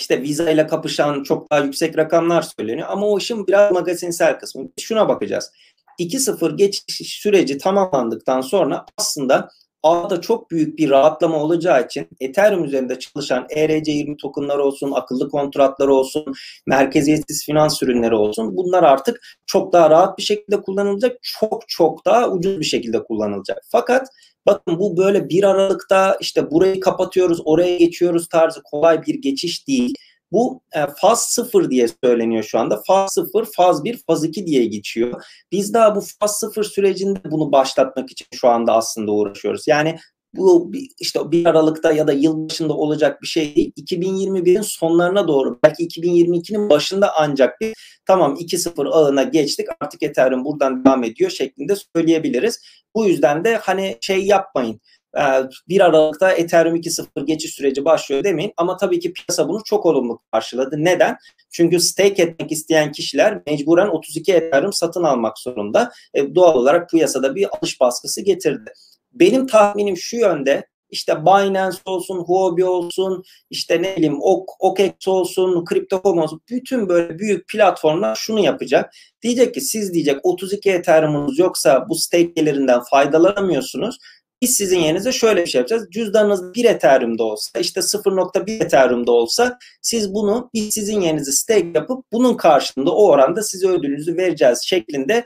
[0.00, 2.88] işte viza ile kapışan çok daha yüksek rakamlar söyleniyor.
[2.90, 4.68] Ama o işin biraz magazinsel kısmı.
[4.80, 5.52] Şuna bakacağız.
[5.98, 9.48] 2-0 geçiş süreci tamamlandıktan sonra aslında
[9.82, 15.94] ağda çok büyük bir rahatlama olacağı için Ethereum üzerinde çalışan ERC20 tokenları olsun, akıllı kontratları
[15.94, 16.24] olsun,
[16.66, 22.28] merkeziyetsiz finans ürünleri olsun bunlar artık çok daha rahat bir şekilde kullanılacak, çok çok daha
[22.28, 23.58] ucuz bir şekilde kullanılacak.
[23.70, 24.08] Fakat
[24.48, 29.94] Bakın bu böyle bir aralıkta işte burayı kapatıyoruz, oraya geçiyoruz tarzı kolay bir geçiş değil.
[30.32, 32.82] Bu e, faz 0 diye söyleniyor şu anda.
[32.86, 35.22] Faz 0, faz 1, faz 2 diye geçiyor.
[35.52, 39.68] Biz daha bu faz 0 sürecinde bunu başlatmak için şu anda aslında uğraşıyoruz.
[39.68, 39.98] Yani
[40.34, 43.72] bu işte bir Aralık'ta ya da yıl başında olacak bir şey değil.
[43.76, 47.74] 2021'in sonlarına doğru belki 2022'nin başında ancak bir
[48.06, 52.60] tamam 2.0 ağına geçtik artık Ethereum buradan devam ediyor şeklinde söyleyebiliriz.
[52.94, 54.80] Bu yüzden de hani şey yapmayın.
[55.18, 55.22] Ee,
[55.68, 58.52] 1 Aralık'ta Ethereum 2.0 geçiş süreci başlıyor demeyin.
[58.56, 60.76] Ama tabii ki piyasa bunu çok olumlu karşıladı.
[60.78, 61.16] Neden?
[61.50, 65.90] Çünkü stake etmek isteyen kişiler mecburen 32 Ethereum satın almak zorunda.
[66.14, 68.72] E, doğal olarak piyasada bir alış baskısı getirdi.
[69.12, 75.64] Benim tahminim şu yönde işte Binance olsun, Huobi olsun, işte ne bileyim ok, OKEX olsun,
[75.70, 78.94] Crypto.com olsun bütün böyle büyük platformlar şunu yapacak.
[79.22, 83.98] Diyecek ki siz diyecek 32 Ethereum'unuz yoksa bu stake gelirinden faydalanamıyorsunuz.
[84.42, 85.88] Biz sizin yerinize şöyle bir şey yapacağız.
[85.90, 92.04] Cüzdanınız 1 Ethereum'da olsa işte 0.1 Ethereum'da olsa siz bunu biz sizin yerinize stake yapıp
[92.12, 95.24] bunun karşılığında o oranda size ödülünüzü vereceğiz şeklinde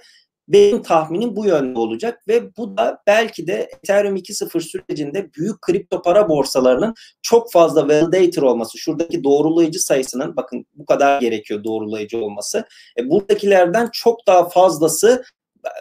[0.52, 6.02] benim tahminim bu yönde olacak ve bu da belki de Ethereum 2.0 sürecinde büyük kripto
[6.02, 12.64] para borsalarının çok fazla validator olması, şuradaki doğrulayıcı sayısının bakın bu kadar gerekiyor doğrulayıcı olması.
[12.98, 15.24] E, buradakilerden çok daha fazlası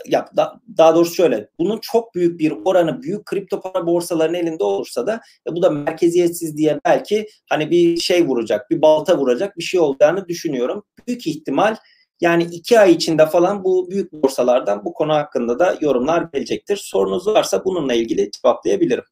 [0.05, 4.63] ya da, daha doğrusu şöyle bunun çok büyük bir oranı büyük kripto para borsalarının elinde
[4.63, 9.57] olursa da e, bu da merkeziyetsiz diye belki hani bir şey vuracak bir balta vuracak
[9.57, 10.83] bir şey olacağını düşünüyorum.
[11.07, 11.75] Büyük ihtimal
[12.21, 16.77] yani iki ay içinde falan bu büyük borsalardan bu konu hakkında da yorumlar gelecektir.
[16.77, 19.03] Sorunuz varsa bununla ilgili cevaplayabilirim.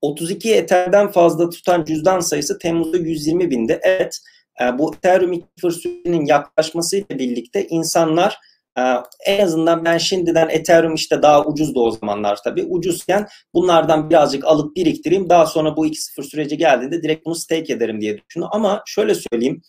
[0.00, 3.80] 32 Ether'den fazla tutan cüzdan sayısı Temmuz'da 120 bindi.
[3.82, 4.18] Evet
[4.60, 8.38] e, bu Ethereum 2.0 sürecinin yaklaşmasıyla birlikte insanlar
[8.78, 8.82] e,
[9.26, 12.64] en azından ben şimdiden Ethereum işte daha ucuzdu o zamanlar tabii.
[12.64, 15.28] Ucuzken bunlardan birazcık alıp biriktireyim.
[15.28, 18.56] Daha sonra bu 2.0 süreci geldiğinde direkt bunu stake ederim diye düşünüyorum.
[18.56, 19.62] Ama şöyle söyleyeyim.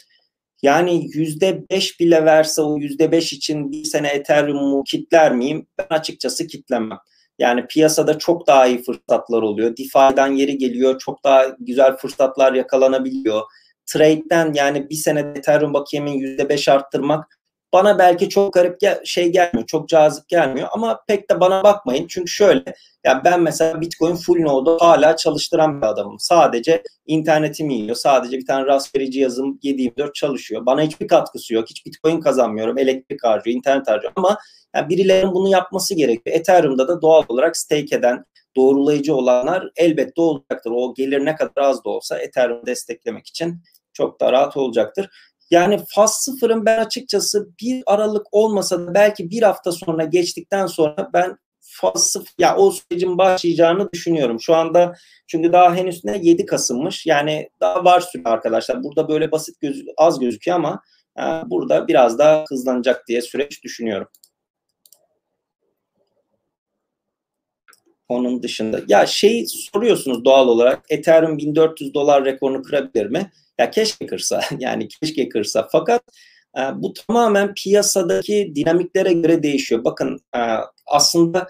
[0.64, 5.68] Yani yüzde beş bile verse o yüzde beş için bir sene Ethereum'u kitler miyim?
[5.78, 6.98] Ben açıkçası kitlemem.
[7.40, 9.78] Yani piyasada çok daha iyi fırsatlar oluyor.
[9.78, 11.00] DeFi'den yeri geliyor.
[11.00, 13.42] Çok daha güzel fırsatlar yakalanabiliyor.
[13.86, 17.39] Trade'den yani bir sene Ethereum bakiyemi yüzde beş arttırmak
[17.74, 22.08] bana belki çok garip gel şey gelmiyor, çok cazip gelmiyor ama pek de bana bakmayın.
[22.08, 22.64] Çünkü şöyle,
[23.06, 26.20] ya ben mesela Bitcoin full node'u hala çalıştıran bir adamım.
[26.20, 30.66] Sadece internetimi yiyor, sadece bir tane Raspberry cihazım 7/24 çalışıyor.
[30.66, 34.38] Bana hiçbir katkısı yok, hiç Bitcoin kazanmıyorum, elektrik harcıyor, internet harcıyor ama
[34.76, 36.36] yani birilerinin bunu yapması gerekiyor.
[36.38, 40.72] Ethereum'da da doğal olarak stake eden, doğrulayıcı olanlar elbette olacaktır.
[40.76, 45.10] O gelir ne kadar az da olsa Ethereum desteklemek için çok da rahat olacaktır.
[45.52, 51.10] Yani faz sıfırın ben açıkçası bir aralık olmasa da belki bir hafta sonra geçtikten sonra
[51.14, 54.42] ben faz sıfır ya o sürecin başlayacağını düşünüyorum.
[54.42, 54.94] Şu anda
[55.28, 57.06] çünkü daha henüz ne 7 Kasım'mış.
[57.06, 58.84] Yani daha var süre arkadaşlar.
[58.84, 60.82] Burada böyle basit göz, az gözüküyor ama
[61.20, 64.08] e, burada biraz daha hızlanacak diye süreç düşünüyorum.
[68.10, 73.32] Onun dışında ya şey soruyorsunuz doğal olarak Ethereum 1400 dolar rekorunu kırabilir mi?
[73.58, 76.02] Ya keşke kırsa yani keşke kırsa fakat
[76.58, 79.84] e, bu tamamen piyasadaki dinamiklere göre değişiyor.
[79.84, 80.40] Bakın e,
[80.86, 81.48] aslında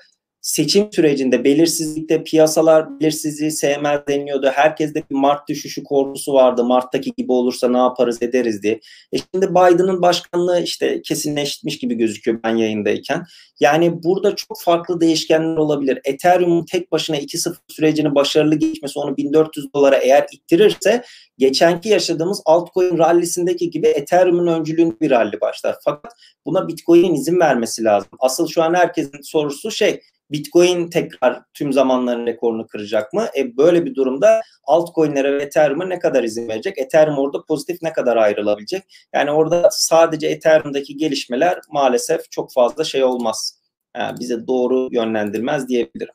[0.50, 4.52] seçim sürecinde belirsizlikte piyasalar belirsizliği sevmez deniliyordu.
[4.54, 6.64] Herkeste bir Mart düşüşü korkusu vardı.
[6.64, 8.80] Mart'taki gibi olursa ne yaparız ederiz diye.
[9.14, 13.24] E şimdi Biden'ın başkanlığı işte kesinleşmiş gibi gözüküyor ben yayındayken.
[13.60, 16.00] Yani burada çok farklı değişkenler olabilir.
[16.04, 21.04] Ethereum'un tek başına 2.0 sürecini başarılı geçmesi onu 1400 dolara eğer ittirirse
[21.38, 25.76] geçenki yaşadığımız altcoin rallisindeki gibi Ethereum'un öncülüğünde bir rally başlar.
[25.84, 26.14] Fakat
[26.46, 28.10] buna Bitcoin'in izin vermesi lazım.
[28.20, 30.00] Asıl şu an herkesin sorusu şey
[30.32, 33.28] Bitcoin tekrar tüm zamanların rekorunu kıracak mı?
[33.38, 36.78] E böyle bir durumda altcoin'lere ve Ethereum'a ne kadar izin verecek?
[36.78, 38.84] Ethereum orada pozitif ne kadar ayrılabilecek?
[39.14, 43.60] Yani orada sadece Ethereum'daki gelişmeler maalesef çok fazla şey olmaz.
[43.98, 46.14] Yani bize doğru yönlendirmez diyebilirim.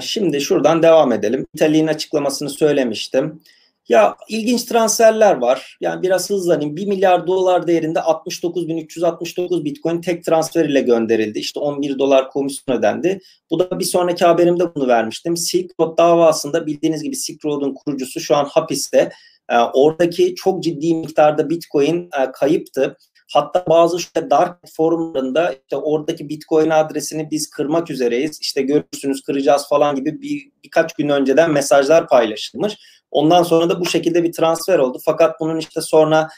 [0.00, 1.46] Şimdi şuradan devam edelim.
[1.54, 3.42] İtalya'nın açıklamasını söylemiştim.
[3.88, 5.76] Ya ilginç transferler var.
[5.80, 6.76] Yani biraz hızlanayım.
[6.76, 11.38] 1 milyar dolar değerinde 69.369 Bitcoin tek transfer ile gönderildi.
[11.38, 13.20] İşte 11 dolar komisyon ödendi.
[13.50, 15.36] Bu da bir sonraki haberimde bunu vermiştim.
[15.36, 19.10] Silk Road davasında bildiğiniz gibi Silk Road'un kurucusu şu an hapiste.
[19.48, 22.96] Ee, oradaki çok ciddi miktarda Bitcoin e, kayıptı.
[23.32, 28.38] Hatta bazı işte dark forumlarında işte oradaki Bitcoin adresini biz kırmak üzereyiz.
[28.40, 32.78] İşte görürsünüz kıracağız falan gibi bir birkaç gün önceden mesajlar paylaşılmış.
[33.10, 34.98] Ondan sonra da bu şekilde bir transfer oldu.
[35.04, 36.28] Fakat bunun işte sonra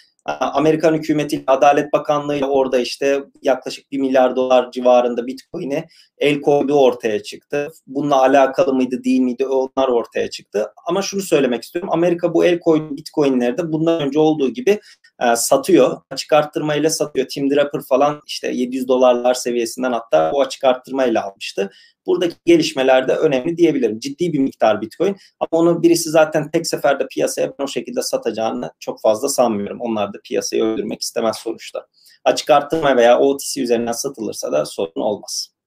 [0.40, 7.22] Amerikan hükümeti Adalet Bakanlığı orada işte yaklaşık 1 milyar dolar civarında Bitcoin'e el koyduğu ortaya
[7.22, 7.68] çıktı.
[7.86, 10.72] Bununla alakalı mıydı değil miydi onlar ortaya çıktı.
[10.86, 11.90] Ama şunu söylemek istiyorum.
[11.92, 14.80] Amerika bu el koyduğu Bitcoin'leri de bundan önce olduğu gibi
[15.22, 16.00] e, satıyor.
[16.10, 17.26] Açık arttırmayla satıyor.
[17.28, 21.70] Tim Draper falan işte 700 dolarlar seviyesinden hatta o açık arttırmayla almıştı.
[22.08, 23.98] Buradaki gelişmeler de önemli diyebilirim.
[23.98, 29.00] Ciddi bir miktar Bitcoin ama onu birisi zaten tek seferde piyasaya o şekilde satacağını çok
[29.00, 29.80] fazla sanmıyorum.
[29.80, 31.86] Onlar da piyasayı öldürmek istemez sonuçta.
[32.24, 35.57] Açık artırma veya OTC üzerinden satılırsa da sorun olmaz.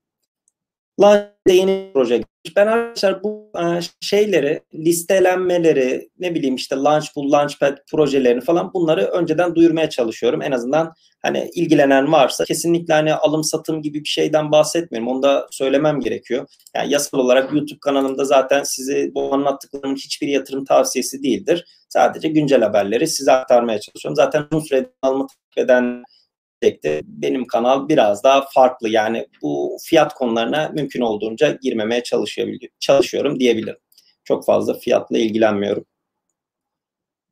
[1.00, 2.22] Launch'de yeni proje
[2.56, 9.56] ben arkadaşlar bu e, şeyleri, listelenmeleri, ne bileyim işte Launchpool, Launchpad projelerini falan bunları önceden
[9.56, 10.42] duyurmaya çalışıyorum.
[10.42, 15.08] En azından hani ilgilenen varsa kesinlikle hani alım satım gibi bir şeyden bahsetmiyorum.
[15.08, 16.48] Onu da söylemem gerekiyor.
[16.76, 21.66] Yani yasal olarak YouTube kanalımda zaten sizi bu anlattıklarımın hiçbir yatırım tavsiyesi değildir.
[21.90, 24.16] Sadece güncel haberleri size aktarmaya çalışıyorum.
[24.16, 26.04] Zaten uzun süredir alımı takip eden
[26.62, 28.90] de benim kanal biraz daha farklı.
[28.90, 32.04] Yani bu fiyat konularına mümkün olduğunca girmemeye
[32.80, 33.78] çalışıyorum diyebilirim.
[34.24, 35.86] Çok fazla fiyatla ilgilenmiyorum.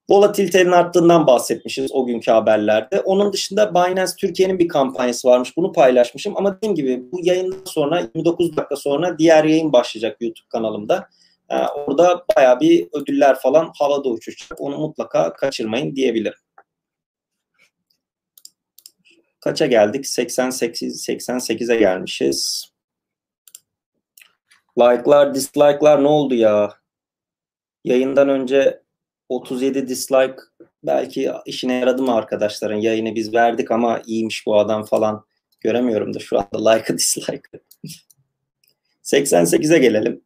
[0.10, 3.02] Volatilitenin arttığından bahsetmişiz o günkü haberlerde.
[3.02, 5.58] Onun dışında Binance Türkiye'nin bir kampanyası varmış.
[5.58, 10.48] Bunu paylaşmışım ama dediğim gibi bu yayından sonra 29 dakika sonra diğer yayın başlayacak YouTube
[10.50, 11.10] kanalımda.
[11.50, 14.62] Ee, orada baya bir ödüller falan havada uçuşacak.
[14.62, 16.40] Onu mutlaka kaçırmayın diyebilirim.
[19.40, 20.08] Kaça geldik?
[20.08, 22.72] 88 88'e gelmişiz.
[24.80, 26.74] Like'lar, dislike'lar ne oldu ya?
[27.84, 28.84] Yayından önce
[29.30, 30.36] 37 dislike
[30.84, 32.78] belki işine yaradı mı arkadaşların?
[32.78, 35.26] Yayını biz verdik ama iyiymiş bu adam falan.
[35.62, 37.62] Göremiyorum da şu anda like'ı dislike'ı.
[39.04, 40.22] 88'e gelelim.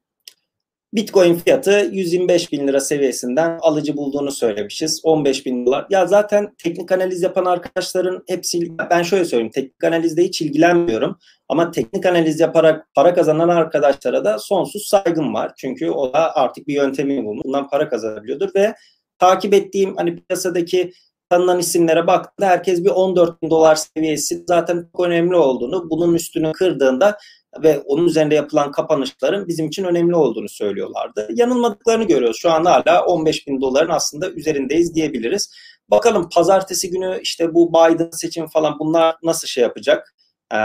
[0.94, 5.02] Bitcoin fiyatı 125 bin lira seviyesinden alıcı bulduğunu söylemişiz.
[5.04, 5.86] 15 bin dolar.
[5.90, 9.52] Ya zaten teknik analiz yapan arkadaşların hepsi ben şöyle söyleyeyim.
[9.56, 11.18] Teknik analizde hiç ilgilenmiyorum.
[11.50, 15.52] Ama teknik analiz yaparak para kazanan arkadaşlara da sonsuz saygım var.
[15.58, 17.44] Çünkü o da artık bir yöntemi bulmuş.
[17.46, 18.76] Bundan para kazanabiliyordur ve
[19.20, 20.92] takip ettiğim hani piyasadaki
[21.30, 26.52] tanınan isimlere baktığında herkes bir 14 bin dolar seviyesi zaten çok önemli olduğunu, bunun üstünü
[26.52, 27.18] kırdığında
[27.64, 31.28] ve onun üzerinde yapılan kapanışların bizim için önemli olduğunu söylüyorlardı.
[31.34, 32.38] Yanılmadıklarını görüyoruz.
[32.40, 35.54] Şu an hala 15 bin doların aslında üzerindeyiz diyebiliriz.
[35.90, 40.16] Bakalım pazartesi günü işte bu Biden seçim falan bunlar nasıl şey yapacak?
[40.54, 40.58] Ee,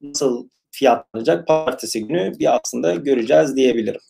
[0.00, 1.46] nasıl fiyatlanacak?
[1.46, 4.00] Pazartesi günü bir aslında göreceğiz diyebilirim.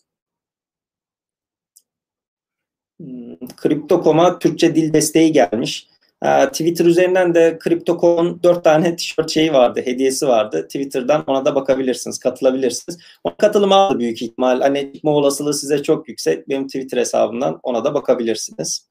[2.99, 5.87] Hmm, Kripto.com'a Türkçe dil desteği gelmiş.
[6.23, 10.63] Ee, Twitter üzerinden de Crypto.com 4 tane tişört şeyi vardı, hediyesi vardı.
[10.63, 12.99] Twitter'dan ona da bakabilirsiniz, katılabilirsiniz.
[13.23, 14.61] Ona katılım aldı büyük ihtimal.
[14.61, 16.49] Hani çıkma olasılığı size çok yüksek.
[16.49, 18.87] Benim Twitter hesabımdan ona da bakabilirsiniz.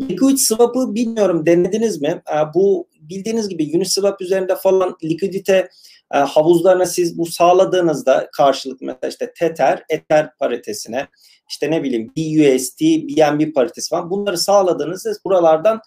[0.00, 2.22] Liquid Swap'ı bilmiyorum denediniz mi?
[2.32, 5.68] Ee, bu bildiğiniz gibi Uniswap üzerinde falan likidite
[6.14, 11.06] e, havuzlarına siz bu sağladığınızda karşılık mesela işte Tether, Ether paritesine
[11.50, 15.80] işte ne bileyim BUSD, BNB paritesi falan bunları sağladığınızda buralardan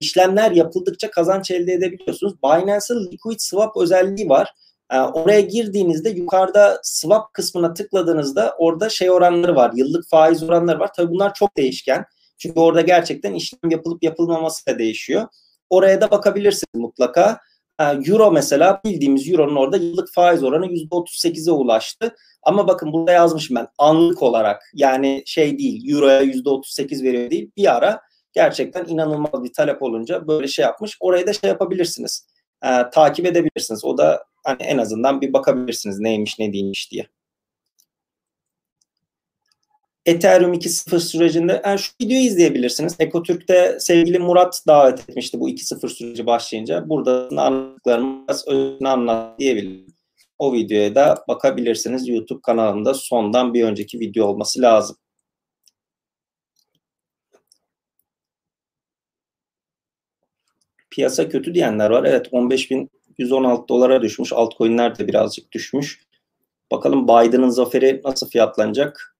[0.00, 2.34] işlemler yapıldıkça kazanç elde edebiliyorsunuz.
[2.42, 4.52] Binance'ın Liquid Swap özelliği var.
[4.92, 9.72] E, oraya girdiğinizde yukarıda swap kısmına tıkladığınızda orada şey oranları var.
[9.74, 10.90] Yıllık faiz oranları var.
[10.96, 12.04] Tabii bunlar çok değişken.
[12.38, 15.26] Çünkü orada gerçekten işlem yapılıp yapılmaması da değişiyor.
[15.70, 17.38] Oraya da bakabilirsiniz mutlaka.
[17.80, 22.14] E, Euro mesela bildiğimiz Euro'nun orada yıllık faiz oranı %38'e ulaştı.
[22.42, 27.50] Ama bakın burada yazmışım ben anlık olarak yani şey değil Euro'ya %38 veriyor değil.
[27.56, 28.00] Bir ara
[28.36, 30.96] gerçekten inanılmaz bir talep olunca böyle şey yapmış.
[31.00, 32.26] Orayı da şey yapabilirsiniz.
[32.64, 33.84] E, takip edebilirsiniz.
[33.84, 37.06] O da hani en azından bir bakabilirsiniz neymiş ne değilmiş diye.
[40.06, 42.96] Ethereum 2.0 sürecinde yani şu videoyu izleyebilirsiniz.
[42.98, 46.88] Ekotürk'te sevgili Murat davet etmişti bu 2.0 süreci başlayınca.
[46.88, 49.86] Burada anlattıklarımı biraz özünü anlat diyebilirim.
[50.38, 52.08] O videoya da bakabilirsiniz.
[52.08, 54.96] YouTube kanalında sondan bir önceki video olması lazım.
[60.96, 62.04] Piyasa kötü diyenler var.
[62.04, 64.32] Evet 15.116 dolara düşmüş.
[64.32, 66.06] Altcoin'ler de birazcık düşmüş.
[66.70, 69.16] Bakalım Biden'ın zaferi nasıl fiyatlanacak?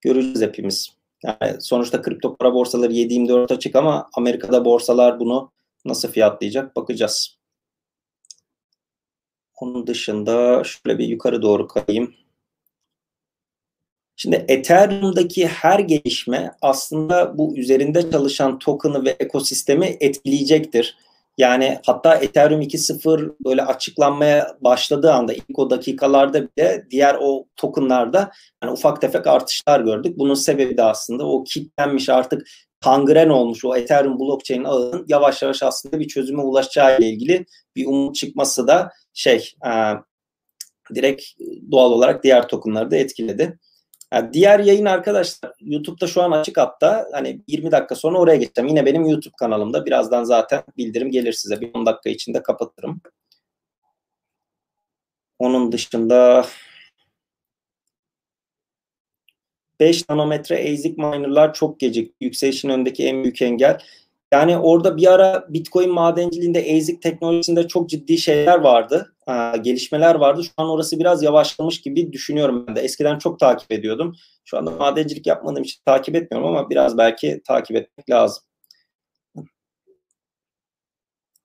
[0.00, 0.90] Göreceğiz hepimiz.
[1.24, 5.52] Yani sonuçta kripto para borsaları 7.24 açık ama Amerika'da borsalar bunu
[5.84, 7.38] nasıl fiyatlayacak bakacağız.
[9.54, 12.14] Onun dışında şöyle bir yukarı doğru kayayım.
[14.22, 20.96] Şimdi Ethereum'daki her gelişme aslında bu üzerinde çalışan token'ı ve ekosistemi etkileyecektir.
[21.38, 28.30] Yani hatta Ethereum 2.0 böyle açıklanmaya başladığı anda ilk o dakikalarda bile diğer o tokenlarda
[28.62, 30.18] yani ufak tefek artışlar gördük.
[30.18, 32.46] Bunun sebebi de aslında o kitlenmiş artık
[32.80, 37.46] kangren olmuş o Ethereum blockchain ağının yavaş yavaş aslında bir çözüme ulaşacağı ile ilgili
[37.76, 39.70] bir umut çıkması da şey e,
[40.94, 41.22] direkt
[41.70, 43.58] doğal olarak diğer tokenları da etkiledi.
[44.12, 48.68] Yani diğer yayın arkadaşlar YouTube'da şu an açık hatta hani 20 dakika sonra oraya geçeceğim.
[48.68, 51.60] Yine benim YouTube kanalımda birazdan zaten bildirim gelir size.
[51.60, 53.00] Bir 10 dakika içinde kapatırım.
[55.38, 56.46] Onun dışında
[59.80, 62.14] 5 nanometre ASIC minerlar çok gecik.
[62.20, 63.82] Yükselişin öndeki en büyük engel.
[64.32, 69.14] Yani orada bir ara Bitcoin madenciliğinde ASIC teknolojisinde çok ciddi şeyler vardı.
[69.62, 70.44] gelişmeler vardı.
[70.44, 72.80] Şu an orası biraz yavaşlamış gibi düşünüyorum ben de.
[72.80, 74.16] Eskiden çok takip ediyordum.
[74.44, 78.42] Şu anda madencilik yapmadığım için takip etmiyorum ama biraz belki takip etmek lazım.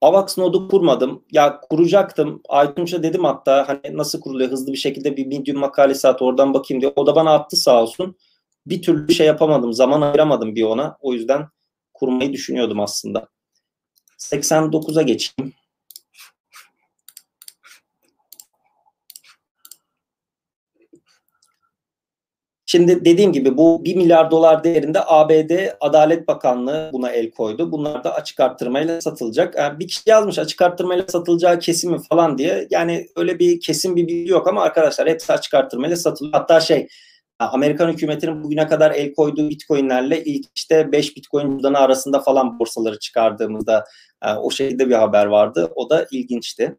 [0.01, 1.23] AVAX nodu kurmadım.
[1.31, 2.41] Ya kuracaktım.
[2.49, 6.81] Aytunç'a dedim hatta hani nasıl kuruluyor hızlı bir şekilde bir Medium makalesi at oradan bakayım
[6.81, 6.93] diye.
[6.95, 8.15] O da bana attı sağ olsun.
[8.67, 9.73] Bir türlü şey yapamadım.
[9.73, 10.97] Zaman ayıramadım bir ona.
[11.01, 11.47] O yüzden
[11.99, 13.27] kurmayı düşünüyordum aslında.
[14.17, 15.53] 89'a geçeyim.
[22.69, 27.71] Şimdi dediğim gibi bu 1 milyar dolar değerinde ABD Adalet Bakanlığı buna el koydu.
[27.71, 29.55] Bunlar da açık arttırmayla satılacak.
[29.55, 32.67] Yani bir kişi yazmış açık arttırmayla satılacağı kesimi falan diye.
[32.69, 36.33] Yani öyle bir kesin bir bilgi yok ama arkadaşlar hepsi açık arttırmayla satılıyor.
[36.33, 36.87] Hatta şey
[37.39, 42.99] Amerikan hükümetinin bugüne kadar el koyduğu bitcoinlerle ilk işte 5 bitcoin cüzdanı arasında falan borsaları
[42.99, 43.85] çıkardığımızda
[44.21, 45.71] e, o şekilde bir haber vardı.
[45.75, 46.75] O da ilginçti.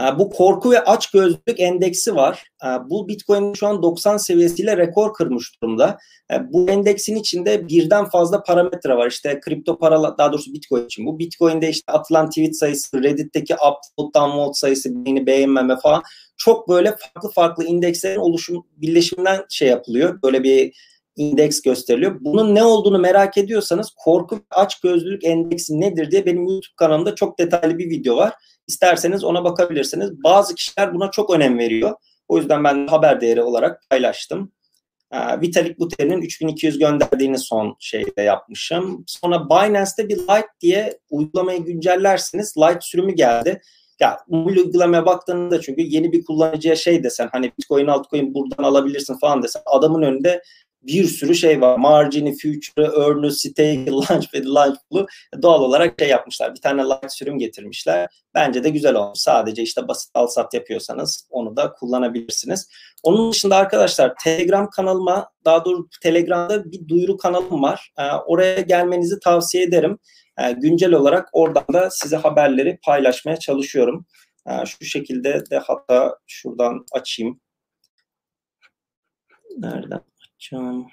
[0.00, 2.44] E, bu korku ve aç gözlük endeksi var.
[2.64, 5.98] E, bu Bitcoin şu an 90 seviyesiyle rekor kırmış durumda.
[6.42, 9.10] Bu endeksin içinde birden fazla parametre var.
[9.10, 11.06] İşte kripto para daha doğrusu Bitcoin için.
[11.06, 16.02] Bu Bitcoin'de işte atılan tweet sayısı, Reddit'teki upvote, downvote sayısı, beni beğenmeme falan
[16.36, 20.22] çok böyle farklı farklı indekslerin oluşum birleşiminden şey yapılıyor.
[20.22, 20.72] Böyle bir
[21.16, 22.16] indeks gösteriliyor.
[22.20, 27.14] Bunun ne olduğunu merak ediyorsanız korku ve aç gözlülük endeksi nedir diye benim YouTube kanalımda
[27.14, 28.32] çok detaylı bir video var.
[28.68, 30.10] İsterseniz ona bakabilirsiniz.
[30.24, 31.94] Bazı kişiler buna çok önem veriyor.
[32.28, 34.52] O yüzden ben haber değeri olarak paylaştım.
[35.12, 39.04] Ee, Vitalik Buterin'in 3200 gönderdiğini son şeyde yapmışım.
[39.06, 42.54] Sonra Binance'te bir Lite diye uygulamayı güncellersiniz.
[42.58, 43.60] Lite sürümü geldi.
[44.00, 49.18] Ya mobil uygulamaya baktığında çünkü yeni bir kullanıcıya şey desen hani Bitcoin altcoin buradan alabilirsin
[49.18, 50.42] falan desen adamın önünde
[50.82, 51.78] bir sürü şey var.
[51.78, 55.06] Margin'i, future'ı, earn'ü, stake, launchpad'i, launchpool'u
[55.42, 56.54] doğal olarak şey yapmışlar.
[56.54, 58.08] Bir tane light sürüm getirmişler.
[58.34, 59.18] Bence de güzel olmuş.
[59.18, 62.68] Sadece işte basit al sat yapıyorsanız onu da kullanabilirsiniz.
[63.02, 67.92] Onun dışında arkadaşlar Telegram kanalıma daha doğrusu Telegram'da bir duyuru kanalım var.
[67.98, 69.98] Ee, oraya gelmenizi tavsiye ederim.
[70.38, 74.06] Ee, güncel olarak oradan da size haberleri paylaşmaya çalışıyorum.
[74.48, 77.40] Ee, şu şekilde de hatta şuradan açayım.
[79.58, 80.07] Nereden
[80.38, 80.86] açacağım?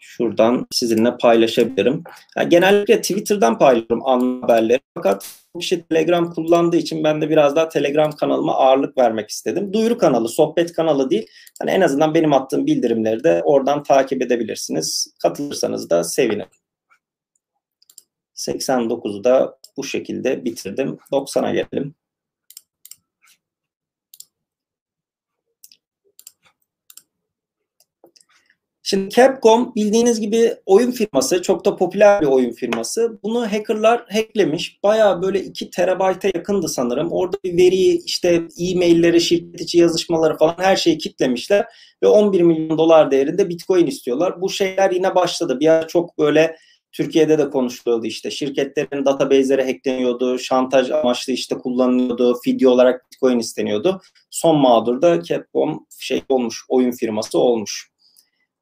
[0.00, 2.04] Şuradan sizinle paylaşabilirim.
[2.36, 4.80] Yani genellikle Twitter'dan paylaşıyorum an haberleri.
[4.94, 9.72] Fakat bu kişi Telegram kullandığı için ben de biraz daha Telegram kanalıma ağırlık vermek istedim.
[9.72, 11.26] Duyuru kanalı, sohbet kanalı değil.
[11.60, 15.14] Yani en azından benim attığım bildirimleri de oradan takip edebilirsiniz.
[15.22, 16.48] Katılırsanız da sevinirim.
[18.34, 20.98] 89'u da bu şekilde bitirdim.
[21.12, 21.94] 90'a gelelim.
[28.94, 33.18] Şimdi Capcom bildiğiniz gibi oyun firması, çok da popüler bir oyun firması.
[33.22, 34.78] Bunu hackerlar hacklemiş.
[34.82, 37.12] Baya böyle 2 terabayta yakındı sanırım.
[37.12, 41.66] Orada bir veriyi işte e-mailleri, şirket içi yazışmaları falan her şeyi kitlemişler.
[42.02, 44.40] Ve 11 milyon dolar değerinde bitcoin istiyorlar.
[44.40, 45.60] Bu şeyler yine başladı.
[45.60, 46.56] Bir ara çok böyle
[46.92, 54.00] Türkiye'de de konuşuluyordu işte şirketlerin database'leri hackleniyordu, şantaj amaçlı işte kullanılıyordu, fidye olarak Bitcoin isteniyordu.
[54.30, 57.93] Son mağdurda Capcom şey olmuş, oyun firması olmuş.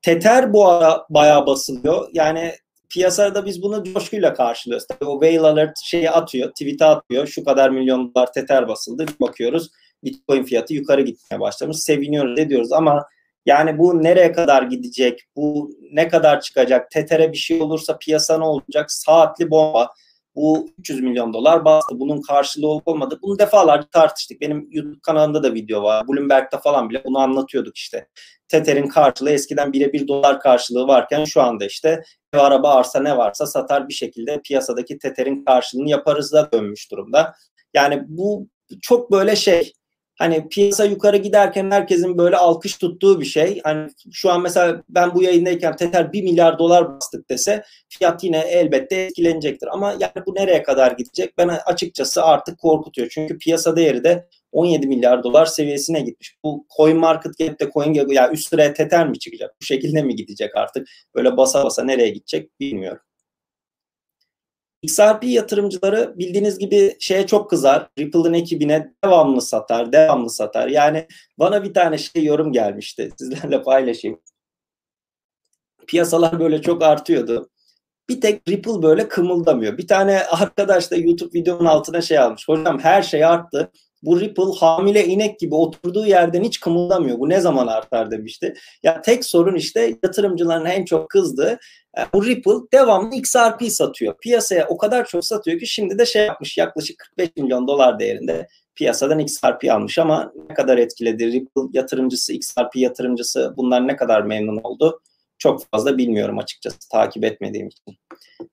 [0.03, 2.09] Tether bu ara bayağı basılıyor.
[2.13, 2.53] Yani
[2.91, 4.87] piyasada biz bunu coşkuyla karşılıyoruz.
[4.87, 7.27] Tabii o whale alert şeyi atıyor, tweet'e atıyor.
[7.27, 9.07] Şu kadar milyon dolar Tether basıldı.
[9.21, 9.71] Bakıyoruz
[10.05, 11.77] Bitcoin fiyatı yukarı gitmeye başlamış.
[11.77, 13.07] Seviniyoruz ediyoruz ama
[13.47, 15.21] yani bu nereye kadar gidecek?
[15.37, 16.91] Bu ne kadar çıkacak?
[16.91, 18.93] Tetere bir şey olursa piyasa ne olacak?
[18.93, 19.91] Saatli bomba.
[20.35, 22.01] Bu 300 milyon dolar bastı.
[22.01, 23.19] Bunun karşılığı olup olmadı.
[23.23, 24.41] Bunu defalarca tartıştık.
[24.41, 26.09] Benim YouTube kanalımda da video var.
[26.09, 28.09] Bloomberg'de falan bile bunu anlatıyorduk işte.
[28.49, 32.03] Tether'in karşılığı eskiden bire bir dolar karşılığı varken şu anda işte
[32.35, 37.35] ev, araba, arsa ne varsa satar bir şekilde piyasadaki Tether'in karşılığını yaparız da dönmüş durumda.
[37.75, 38.49] Yani bu
[38.83, 39.73] çok böyle şey
[40.19, 43.61] hani piyasa yukarı giderken herkesin böyle alkış tuttuğu bir şey.
[43.65, 48.39] Hani şu an mesela ben bu yayındayken Tether 1 milyar dolar bastık dese fiyat yine
[48.39, 49.69] elbette etkilenecektir.
[49.73, 51.39] Ama yani bu nereye kadar gidecek?
[51.39, 53.09] Ben açıkçası artık korkutuyor.
[53.09, 56.37] Çünkü piyasa değeri de 17 milyar dolar seviyesine gitmiş.
[56.45, 59.55] Bu coin market cap'te coin ya yani üst sıraya Tether mi çıkacak?
[59.61, 60.89] Bu şekilde mi gidecek artık?
[61.15, 63.03] Böyle basa basa nereye gidecek bilmiyorum.
[64.83, 67.89] XRP yatırımcıları bildiğiniz gibi şeye çok kızar.
[67.99, 70.69] Ripple'ın ekibine devamlı satar, devamlı satar.
[70.69, 71.07] Yani
[71.39, 73.11] bana bir tane şey yorum gelmişti.
[73.19, 74.21] Sizlerle paylaşayım.
[75.87, 77.51] Piyasalar böyle çok artıyordu.
[78.09, 79.79] Bir tek Ripple böyle kımıldamıyor.
[79.79, 82.49] Bir tane arkadaş da YouTube videonun altına şey almış.
[82.49, 83.73] Hocam her şey arttı.
[84.03, 87.19] Bu Ripple hamile inek gibi oturduğu yerden hiç kımıldamıyor.
[87.19, 88.55] Bu ne zaman artar demişti.
[88.83, 91.59] Ya tek sorun işte yatırımcıların en çok kızdığı
[91.99, 94.15] e, bu Ripple devamlı XRP satıyor.
[94.19, 98.49] Piyasaya o kadar çok satıyor ki şimdi de şey yapmış yaklaşık 45 milyon dolar değerinde
[98.75, 104.57] piyasadan XRP almış ama ne kadar etkiledi Ripple yatırımcısı, XRP yatırımcısı bunlar ne kadar memnun
[104.57, 105.01] oldu?
[105.43, 107.99] Çok fazla bilmiyorum açıkçası takip etmediğim için.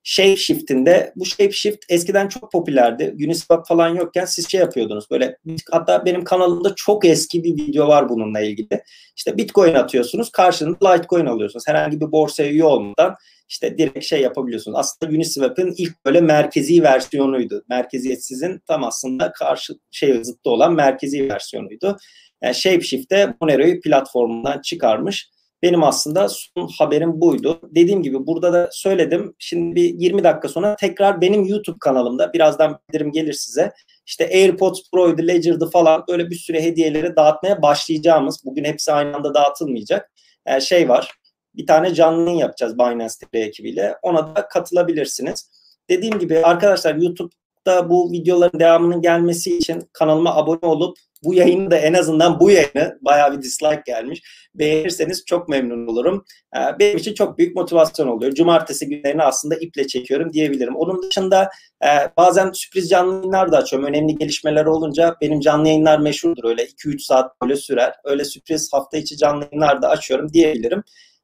[0.03, 3.15] Shapeshift'inde bu Shapeshift eskiden çok popülerdi.
[3.25, 5.37] Uniswap falan yokken siz şey yapıyordunuz böyle
[5.71, 8.83] hatta benim kanalımda çok eski bir video var bununla ilgili.
[9.15, 11.67] İşte Bitcoin atıyorsunuz karşılığında Litecoin alıyorsunuz.
[11.67, 13.15] Herhangi bir borsaya üye olmadan
[13.49, 14.77] işte direkt şey yapabiliyorsunuz.
[14.79, 17.63] Aslında Uniswap'ın ilk böyle merkezi versiyonuydu.
[17.69, 21.97] Merkeziyetsizin tam aslında karşı şey zıttı olan merkezi versiyonuydu.
[22.43, 25.29] Yani Shapeshift de Monero'yu platformundan çıkarmış.
[25.63, 27.59] Benim aslında son haberim buydu.
[27.63, 29.35] Dediğim gibi burada da söyledim.
[29.39, 33.71] Şimdi bir 20 dakika sonra tekrar benim YouTube kanalımda birazdan bildirim gelir size.
[34.05, 38.45] İşte AirPods Pro'ydu, Ledger'dı falan böyle bir sürü hediyeleri dağıtmaya başlayacağımız.
[38.45, 40.11] Bugün hepsi aynı anda dağıtılmayacak.
[40.47, 41.11] Yani şey var.
[41.55, 43.95] Bir tane canlı yapacağız Binance TV ekibiyle.
[44.01, 45.49] Ona da katılabilirsiniz.
[45.89, 51.77] Dediğim gibi arkadaşlar YouTube'da bu videoların devamının gelmesi için kanalıma abone olup bu yayını da
[51.77, 54.21] en azından bu yayını bayağı bir dislike gelmiş.
[54.55, 56.25] Beğenirseniz çok memnun olurum.
[56.55, 58.33] Ee, benim için çok büyük motivasyon oluyor.
[58.33, 60.75] Cumartesi günlerini aslında iple çekiyorum diyebilirim.
[60.75, 61.49] Onun dışında
[61.83, 63.87] e, bazen sürpriz canlı yayınlar da açıyorum.
[63.87, 66.43] Önemli gelişmeler olunca benim canlı yayınlar meşhurdur.
[66.43, 67.93] Öyle 2-3 saat böyle sürer.
[68.03, 70.83] Öyle sürpriz hafta içi canlı yayınlar da açıyorum diyebilirim.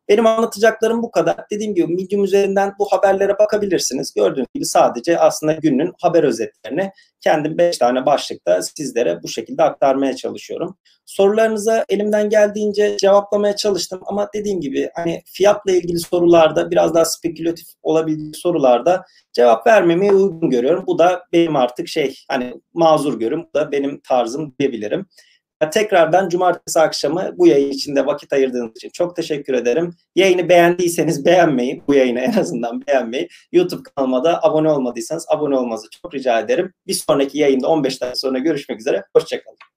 [0.09, 1.35] Benim anlatacaklarım bu kadar.
[1.51, 4.13] Dediğim gibi Medium üzerinden bu haberlere bakabilirsiniz.
[4.13, 6.91] Gördüğünüz gibi sadece aslında günün haber özetlerini
[7.21, 10.77] kendim 5 tane başlıkta sizlere bu şekilde aktarmaya çalışıyorum.
[11.05, 17.67] Sorularınıza elimden geldiğince cevaplamaya çalıştım ama dediğim gibi hani fiyatla ilgili sorularda biraz daha spekülatif
[17.83, 20.83] olabilecek sorularda cevap vermemeyi uygun görüyorum.
[20.87, 23.45] Bu da benim artık şey hani mazur görüm.
[23.49, 25.05] Bu da benim tarzım diyebilirim.
[25.69, 29.95] Tekrardan cumartesi akşamı bu yayın içinde vakit ayırdığınız için çok teşekkür ederim.
[30.15, 33.27] Yayını beğendiyseniz beğenmeyi, bu yayını en azından beğenmeyi.
[33.51, 36.73] YouTube kanalıma da abone olmadıysanız abone olmanızı çok rica ederim.
[36.87, 39.03] Bir sonraki yayında 15 dakika sonra görüşmek üzere.
[39.15, 39.74] Hoşçakalın.